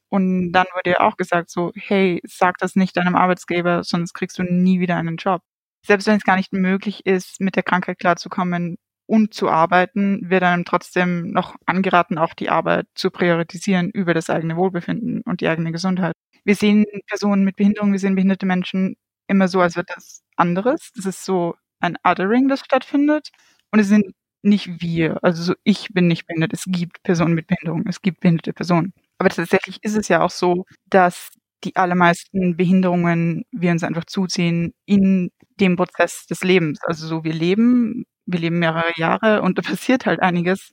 [0.09, 4.39] Und dann wurde ihr auch gesagt, so, hey, sag das nicht deinem Arbeitsgeber, sonst kriegst
[4.39, 5.41] du nie wieder einen Job.
[5.85, 10.43] Selbst wenn es gar nicht möglich ist, mit der Krankheit klarzukommen und zu arbeiten, wird
[10.43, 15.47] einem trotzdem noch angeraten, auch die Arbeit zu priorisieren über das eigene Wohlbefinden und die
[15.47, 16.13] eigene Gesundheit.
[16.43, 18.95] Wir sehen Personen mit Behinderung, wir sehen behinderte Menschen
[19.27, 20.91] immer so, als wird das anderes.
[20.95, 23.29] Das ist so ein Othering, das stattfindet.
[23.71, 24.05] Und es sind
[24.41, 25.23] nicht wir.
[25.23, 26.53] Also so, ich bin nicht behindert.
[26.53, 27.83] Es gibt Personen mit Behinderung.
[27.87, 28.93] Es gibt behinderte Personen.
[29.17, 31.29] Aber tatsächlich ist es ja auch so, dass
[31.63, 36.79] die allermeisten Behinderungen wir uns einfach zuziehen in dem Prozess des Lebens.
[36.83, 40.71] Also so, wir leben, wir leben mehrere Jahre und da passiert halt einiges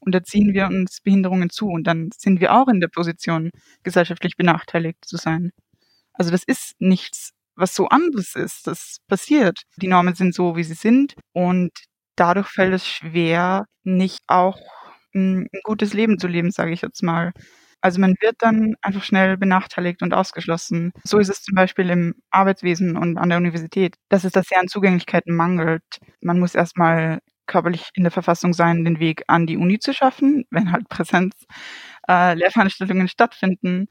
[0.00, 3.50] und da ziehen wir uns Behinderungen zu und dann sind wir auch in der Position,
[3.82, 5.52] gesellschaftlich benachteiligt zu sein.
[6.14, 8.66] Also das ist nichts, was so anderes ist.
[8.66, 9.62] Das passiert.
[9.76, 11.70] Die Normen sind so, wie sie sind und
[12.16, 14.58] dadurch fällt es schwer, nicht auch
[15.14, 17.32] ein, ein gutes Leben zu leben, sage ich jetzt mal.
[17.80, 20.92] Also man wird dann einfach schnell benachteiligt und ausgeschlossen.
[21.04, 24.60] So ist es zum Beispiel im Arbeitswesen und an der Universität, dass es da sehr
[24.60, 25.82] an Zugänglichkeiten mangelt.
[26.20, 30.44] Man muss erstmal körperlich in der Verfassung sein, den Weg an die Uni zu schaffen,
[30.50, 31.34] wenn halt Präsenz
[32.08, 32.36] äh,
[33.08, 33.88] stattfinden.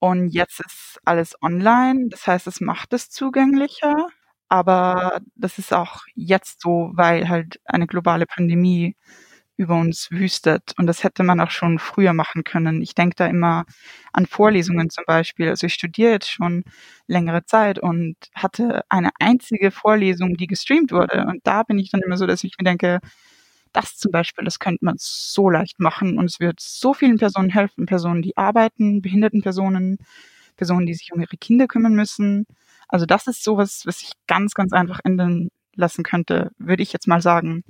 [0.00, 2.08] Und jetzt ist alles online.
[2.08, 4.08] Das heißt, es macht es zugänglicher.
[4.50, 8.96] Aber das ist auch jetzt so, weil halt eine globale Pandemie
[9.56, 10.72] über uns wüstet.
[10.78, 12.80] Und das hätte man auch schon früher machen können.
[12.82, 13.66] Ich denke da immer
[14.12, 15.48] an Vorlesungen zum Beispiel.
[15.48, 16.64] Also ich studiere jetzt schon
[17.08, 21.26] längere Zeit und hatte eine einzige Vorlesung, die gestreamt wurde.
[21.28, 23.00] Und da bin ich dann immer so, dass ich mir denke,
[23.72, 27.50] das zum Beispiel, das könnte man so leicht machen und es wird so vielen Personen
[27.50, 27.86] helfen.
[27.86, 29.98] Personen, die arbeiten, behinderten Personen,
[30.56, 32.46] Personen, die sich um ihre Kinder kümmern müssen.
[32.88, 37.06] Also das ist sowas, was ich ganz, ganz einfach ändern lassen könnte, würde ich jetzt
[37.06, 37.62] mal sagen.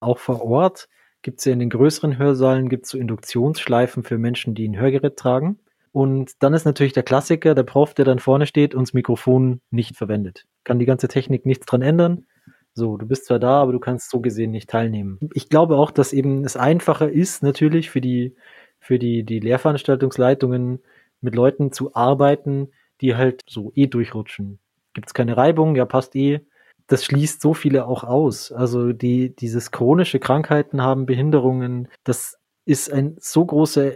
[0.00, 0.88] Auch vor Ort
[1.22, 5.16] gibt es ja in den größeren Hörsaalen gibt's so Induktionsschleifen für Menschen, die ein Hörgerät
[5.16, 5.60] tragen.
[5.92, 9.60] Und dann ist natürlich der Klassiker, der Prof, der dann vorne steht und das Mikrofon
[9.70, 10.46] nicht verwendet.
[10.64, 12.26] Kann die ganze Technik nichts dran ändern.
[12.74, 15.18] So, du bist zwar da, aber du kannst so gesehen nicht teilnehmen.
[15.34, 18.34] Ich glaube auch, dass eben es einfacher ist, natürlich für die,
[18.80, 20.80] für die, die Lehrveranstaltungsleitungen
[21.20, 22.70] mit Leuten zu arbeiten,
[23.02, 24.58] die halt so eh durchrutschen.
[24.94, 26.40] Gibt es keine Reibung, ja, passt eh
[26.86, 28.52] das schließt so viele auch aus.
[28.52, 33.92] Also die, dieses chronische Krankheiten haben, Behinderungen, das ist ein so großer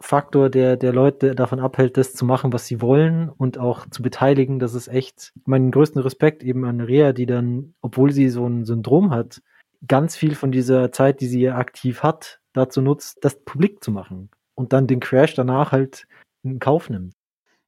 [0.00, 4.02] Faktor, der, der Leute davon abhält, das zu machen, was sie wollen und auch zu
[4.02, 4.58] beteiligen.
[4.58, 8.64] Das ist echt meinen größten Respekt eben an Rea, die dann, obwohl sie so ein
[8.64, 9.42] Syndrom hat,
[9.86, 14.30] ganz viel von dieser Zeit, die sie aktiv hat, dazu nutzt, das publik zu machen
[14.54, 16.06] und dann den Crash danach halt
[16.42, 17.12] in Kauf nimmt.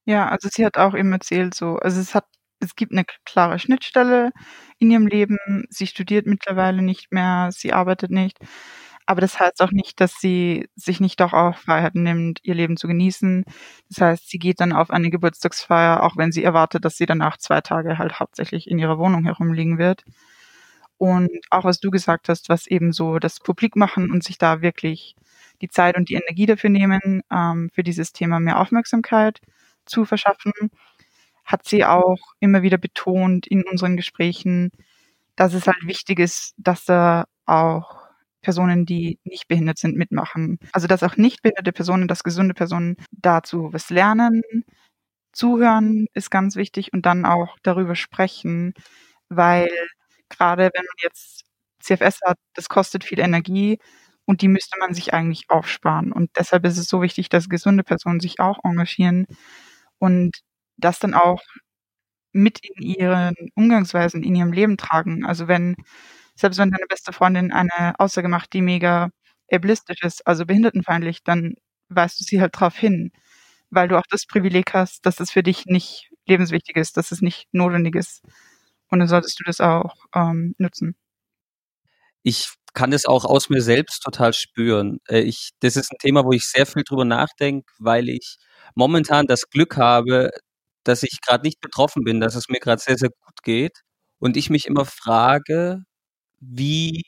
[0.07, 2.25] Ja, also sie hat auch eben erzählt, so, also es hat
[2.59, 4.31] es gibt eine klare Schnittstelle
[4.79, 5.37] in ihrem Leben.
[5.69, 8.37] Sie studiert mittlerweile nicht mehr, sie arbeitet nicht.
[9.05, 12.77] Aber das heißt auch nicht, dass sie sich nicht doch auch Freiheiten nimmt, ihr Leben
[12.77, 13.43] zu genießen.
[13.89, 17.35] Das heißt, sie geht dann auf eine Geburtstagsfeier, auch wenn sie erwartet, dass sie danach
[17.37, 20.03] zwei Tage halt hauptsächlich in ihrer Wohnung herumliegen wird.
[20.97, 24.61] Und auch was du gesagt hast, was eben so das Publik machen und sich da
[24.61, 25.15] wirklich
[25.61, 29.39] die Zeit und die Energie dafür nehmen, ähm, für dieses Thema mehr Aufmerksamkeit
[29.85, 30.53] zu verschaffen,
[31.45, 34.71] hat sie auch immer wieder betont in unseren Gesprächen,
[35.35, 38.03] dass es halt wichtig ist, dass da auch
[38.41, 40.59] Personen, die nicht behindert sind, mitmachen.
[40.73, 44.43] Also dass auch nicht behinderte Personen, dass gesunde Personen dazu was lernen.
[45.33, 48.73] Zuhören ist ganz wichtig und dann auch darüber sprechen,
[49.29, 49.69] weil
[50.29, 51.43] gerade wenn man jetzt
[51.79, 53.79] CFS hat, das kostet viel Energie
[54.25, 56.11] und die müsste man sich eigentlich aufsparen.
[56.11, 59.25] Und deshalb ist es so wichtig, dass gesunde Personen sich auch engagieren
[59.99, 60.31] und
[60.77, 61.41] das dann auch
[62.33, 65.25] mit in ihren Umgangsweisen, in ihrem Leben tragen.
[65.25, 65.75] Also wenn,
[66.35, 69.09] selbst wenn deine beste Freundin eine Aussage macht, die mega
[69.51, 71.55] ableistisch ist, also behindertenfeindlich, dann
[71.89, 73.11] weist du sie halt drauf hin,
[73.69, 77.21] weil du auch das Privileg hast, dass es für dich nicht lebenswichtig ist, dass es
[77.21, 78.23] nicht notwendig ist.
[78.89, 80.95] Und dann solltest du das auch ähm, nutzen.
[82.23, 84.99] Ich kann das auch aus mir selbst total spüren.
[85.09, 88.37] Äh, ich, das ist ein Thema, wo ich sehr viel drüber nachdenke, weil ich
[88.75, 90.31] momentan das Glück habe,
[90.83, 93.81] dass ich gerade nicht betroffen bin, dass es mir gerade sehr, sehr gut geht.
[94.19, 95.79] Und ich mich immer frage,
[96.39, 97.03] wie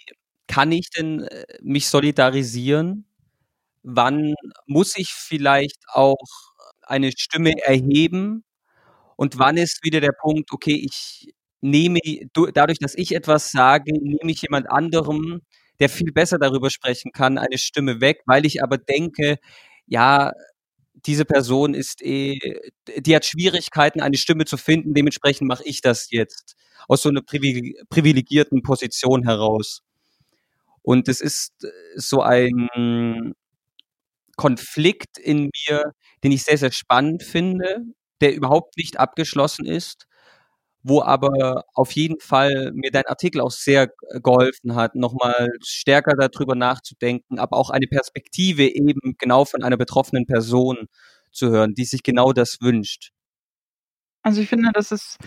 [0.47, 3.07] kann ich denn äh, mich solidarisieren?
[3.83, 4.35] Wann
[4.67, 6.17] muss ich vielleicht auch
[6.83, 8.43] eine Stimme erheben?
[9.17, 11.33] Und wann ist wieder der Punkt, okay, ich
[11.65, 11.99] nehme,
[12.53, 15.41] dadurch, dass ich etwas sage, nehme ich jemand anderem,
[15.79, 19.37] der viel besser darüber sprechen kann, eine Stimme weg, weil ich aber denke,
[19.87, 20.31] ja,
[21.05, 22.39] diese Person ist eh,
[22.97, 26.55] die hat Schwierigkeiten, eine Stimme zu finden, dementsprechend mache ich das jetzt
[26.87, 29.81] aus so einer privilegierten Position heraus.
[30.83, 31.53] Und es ist
[31.95, 33.33] so ein
[34.37, 35.93] Konflikt in mir,
[36.23, 37.81] den ich sehr, sehr spannend finde,
[38.21, 40.05] der überhaupt nicht abgeschlossen ist,
[40.87, 43.89] wo aber auf jeden Fall mir dein Artikel auch sehr
[44.21, 50.27] geholfen hat, nochmal stärker darüber nachzudenken, aber auch eine Perspektive eben genau von einer betroffenen
[50.27, 50.87] Person
[51.31, 53.09] zu hören, die sich genau das wünscht.
[54.21, 55.17] Also ich finde, dass es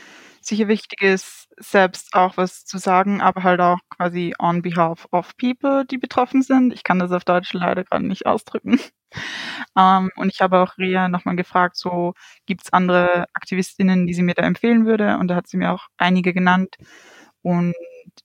[0.40, 5.36] sicher wichtig ist, selbst auch was zu sagen, aber halt auch quasi on behalf of
[5.38, 6.72] people, die betroffen sind.
[6.72, 8.78] Ich kann das auf Deutsch leider gerade nicht ausdrücken.
[9.76, 12.14] Ähm, und ich habe auch Ria nochmal gefragt, so
[12.46, 15.18] gibt es andere Aktivistinnen, die sie mir da empfehlen würde.
[15.18, 16.76] Und da hat sie mir auch einige genannt.
[17.42, 17.74] Und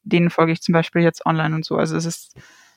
[0.04, 1.78] denen folge ich zum Beispiel jetzt online und so.
[1.78, 2.36] Also es ist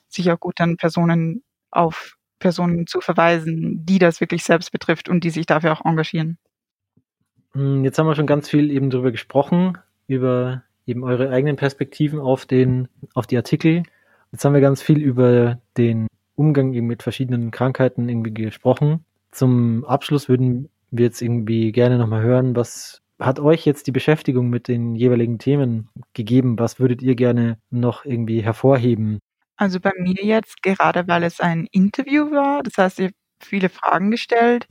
[0.08, 5.30] sicher gut, dann Personen auf Personen zu verweisen, die das wirklich selbst betrifft und die
[5.30, 6.38] sich dafür auch engagieren.
[7.52, 12.20] Hm, jetzt haben wir schon ganz viel eben darüber gesprochen, über eben eure eigenen Perspektiven
[12.20, 13.82] auf den, auf die Artikel.
[14.32, 16.06] Jetzt haben wir ganz viel über den
[16.36, 19.04] Umgang eben mit verschiedenen Krankheiten irgendwie gesprochen.
[19.32, 24.50] Zum Abschluss würden wir jetzt irgendwie gerne nochmal hören, was hat euch jetzt die Beschäftigung
[24.50, 26.58] mit den jeweiligen Themen gegeben?
[26.58, 29.20] Was würdet ihr gerne noch irgendwie hervorheben?
[29.56, 33.68] Also bei mir jetzt, gerade weil es ein Interview war, das heißt, ihr habt viele
[33.70, 34.66] Fragen gestellt,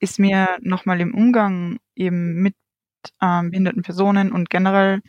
[0.00, 2.54] ist mir nochmal im Umgang eben mit
[3.22, 5.00] ähm, behinderten Personen und generell,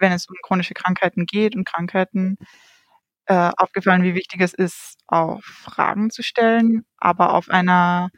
[0.00, 2.36] wenn es um chronische Krankheiten geht und Krankheiten,
[3.28, 8.10] äh, aufgefallen, wie wichtig es ist, auch Fragen zu stellen, aber auf einer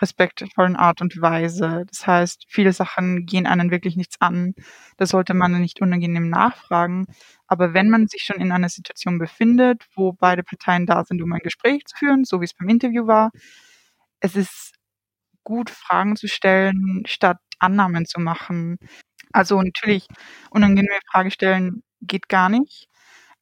[0.00, 1.84] respektvollen Art und Weise.
[1.88, 4.54] Das heißt, viele Sachen gehen einen wirklich nichts an.
[4.96, 7.06] Da sollte man nicht unangenehm nachfragen.
[7.46, 11.32] Aber wenn man sich schon in einer Situation befindet, wo beide Parteien da sind, um
[11.32, 13.30] ein Gespräch zu führen, so wie es beim Interview war,
[14.20, 14.74] es ist
[15.44, 18.78] gut, Fragen zu stellen, statt Annahmen zu machen.
[19.32, 20.06] Also natürlich,
[20.50, 22.88] unangenehme Frage stellen geht gar nicht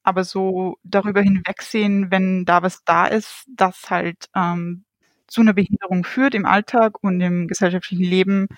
[0.03, 4.84] aber so darüber hinwegsehen, wenn da was da ist, das halt ähm,
[5.26, 8.48] zu einer Behinderung führt im Alltag und im gesellschaftlichen Leben,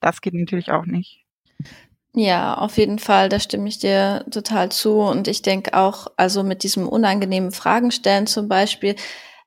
[0.00, 1.24] das geht natürlich auch nicht.
[2.14, 5.00] Ja, auf jeden Fall, da stimme ich dir total zu.
[5.00, 8.96] Und ich denke auch, also mit diesem unangenehmen Fragen stellen zum Beispiel,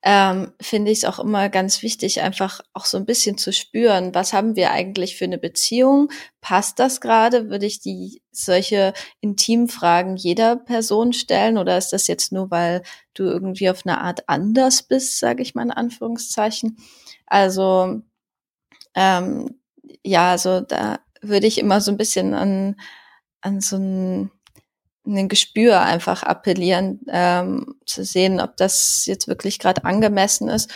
[0.07, 4.13] ähm, finde ich es auch immer ganz wichtig, einfach auch so ein bisschen zu spüren,
[4.13, 6.11] was haben wir eigentlich für eine Beziehung?
[6.41, 7.49] Passt das gerade?
[7.49, 12.83] Würde ich die solche intimen Fragen jeder Person stellen oder ist das jetzt nur, weil
[13.15, 16.77] du irgendwie auf eine Art anders bist, sage ich mal in Anführungszeichen?
[17.25, 18.01] Also
[18.95, 19.59] ähm,
[20.03, 22.75] ja, also da würde ich immer so ein bisschen an
[23.41, 24.31] an so ein
[25.05, 30.71] ein Gespür einfach appellieren, ähm, zu sehen, ob das jetzt wirklich gerade angemessen ist.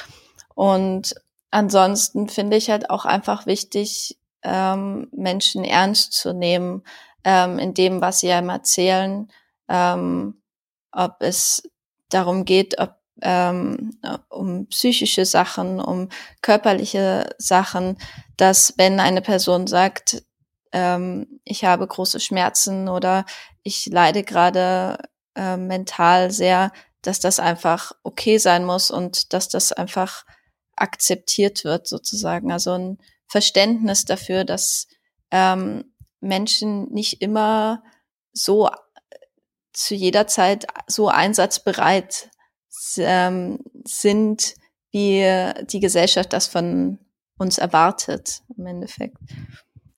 [0.56, 1.16] Und
[1.52, 6.84] ansonsten finde ich halt auch einfach wichtig, ähm, Menschen ernst zu nehmen
[7.24, 9.30] ähm, in dem, was sie einem erzählen,
[9.68, 10.42] ähm,
[10.92, 11.64] ob es
[12.10, 13.98] darum geht, ob ähm,
[14.30, 16.10] um psychische Sachen, um
[16.42, 17.98] körperliche Sachen,
[18.38, 20.24] dass wenn eine Person sagt,
[20.72, 23.26] ähm, ich habe große Schmerzen oder
[23.64, 24.98] ich leide gerade
[25.36, 30.26] äh, mental sehr, dass das einfach okay sein muss und dass das einfach
[30.76, 32.52] akzeptiert wird sozusagen.
[32.52, 32.98] Also ein
[33.28, 34.88] Verständnis dafür, dass
[35.32, 37.84] ähm, Menschen nicht immer
[38.34, 38.70] so
[39.74, 42.30] zu jeder Zeit so einsatzbereit
[42.98, 44.56] ähm, sind,
[44.92, 47.00] wie die Gesellschaft das von
[47.38, 49.18] uns erwartet im Endeffekt.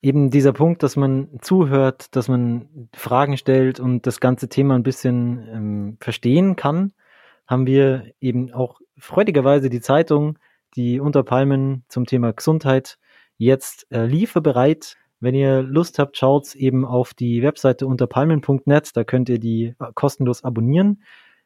[0.01, 4.83] Eben dieser Punkt, dass man zuhört, dass man Fragen stellt und das ganze Thema ein
[4.83, 6.93] bisschen ähm, verstehen kann,
[7.47, 10.39] haben wir eben auch freudigerweise die Zeitung,
[10.75, 12.97] die unter Palmen zum Thema Gesundheit
[13.37, 18.97] jetzt äh, lieferbereit wenn ihr Lust habt, schaut eben auf die Webseite unter palmen.net.
[18.97, 21.03] Da könnt ihr die äh, kostenlos abonnieren,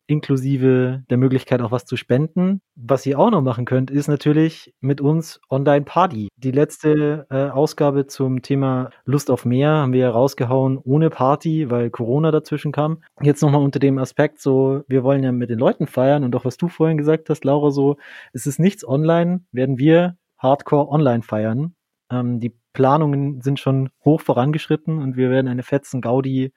[0.08, 2.62] inklusive der Möglichkeit auch was zu spenden.
[2.76, 6.30] Was ihr auch noch machen könnt, ist natürlich mit uns Online Party.
[6.38, 11.90] Die letzte äh, Ausgabe zum Thema Lust auf mehr haben wir rausgehauen ohne Party, weil
[11.90, 13.02] Corona dazwischen kam.
[13.22, 16.46] Jetzt nochmal unter dem Aspekt so, wir wollen ja mit den Leuten feiern und auch
[16.46, 17.98] was du vorhin gesagt hast, Laura, so,
[18.34, 21.76] es ist nichts online, werden wir Hardcore online feiern.
[22.12, 26.54] Ähm, die Planungen sind schon hoch vorangeschritten und wir werden eine fetzen Gaudi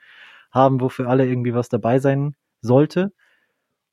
[0.50, 3.12] haben, wo für alle irgendwie was dabei sein sollte.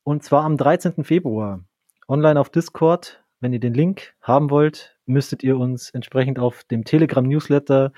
[0.06, 1.02] Und zwar am 13.
[1.02, 1.64] Februar.
[2.06, 3.24] Online auf Discord.
[3.40, 7.92] Wenn ihr den Link haben wollt, müsstet ihr uns entsprechend auf dem Telegram-Newsletter,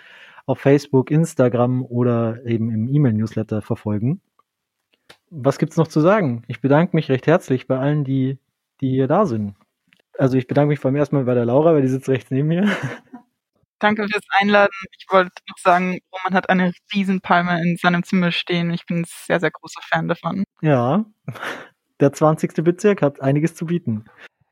[0.46, 4.22] auf Facebook, Instagram oder eben im E-Mail-Newsletter verfolgen.
[5.28, 6.44] Was gibt's noch zu sagen?
[6.48, 8.38] Ich bedanke mich recht herzlich bei allen, die,
[8.80, 9.54] die hier da sind.
[10.16, 12.48] Also ich bedanke mich vor allem erstmal bei der Laura, weil die sitzt rechts neben
[12.48, 12.64] mir.
[13.80, 14.72] Danke fürs Einladen.
[14.98, 18.70] Ich wollte noch sagen, Roman hat eine Riesenpalme in seinem Zimmer stehen.
[18.70, 20.44] Ich bin ein sehr, sehr großer Fan davon.
[20.62, 21.04] Ja,
[22.00, 22.64] der 20.
[22.64, 24.04] Bezirk hat einiges zu bieten.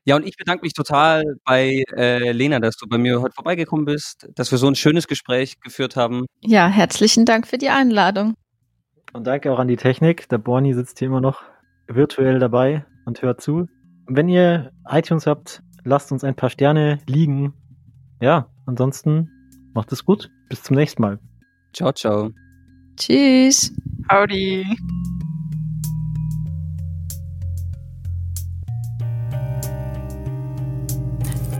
[0.05, 3.85] Ja, und ich bedanke mich total bei äh, Lena, dass du bei mir heute vorbeigekommen
[3.85, 6.25] bist, dass wir so ein schönes Gespräch geführt haben.
[6.41, 8.35] Ja, herzlichen Dank für die Einladung.
[9.11, 10.29] Und danke auch an die Technik.
[10.29, 11.43] Der Borni sitzt hier immer noch
[11.87, 13.67] virtuell dabei und hört zu.
[14.05, 17.53] Wenn ihr iTunes habt, lasst uns ein paar Sterne liegen
[18.21, 19.29] ja, ansonsten
[19.73, 20.31] macht es gut.
[20.49, 21.19] Bis zum nächsten Mal.
[21.73, 22.31] Ciao, ciao.
[22.97, 23.73] Tschüss.
[24.11, 24.65] Howdy.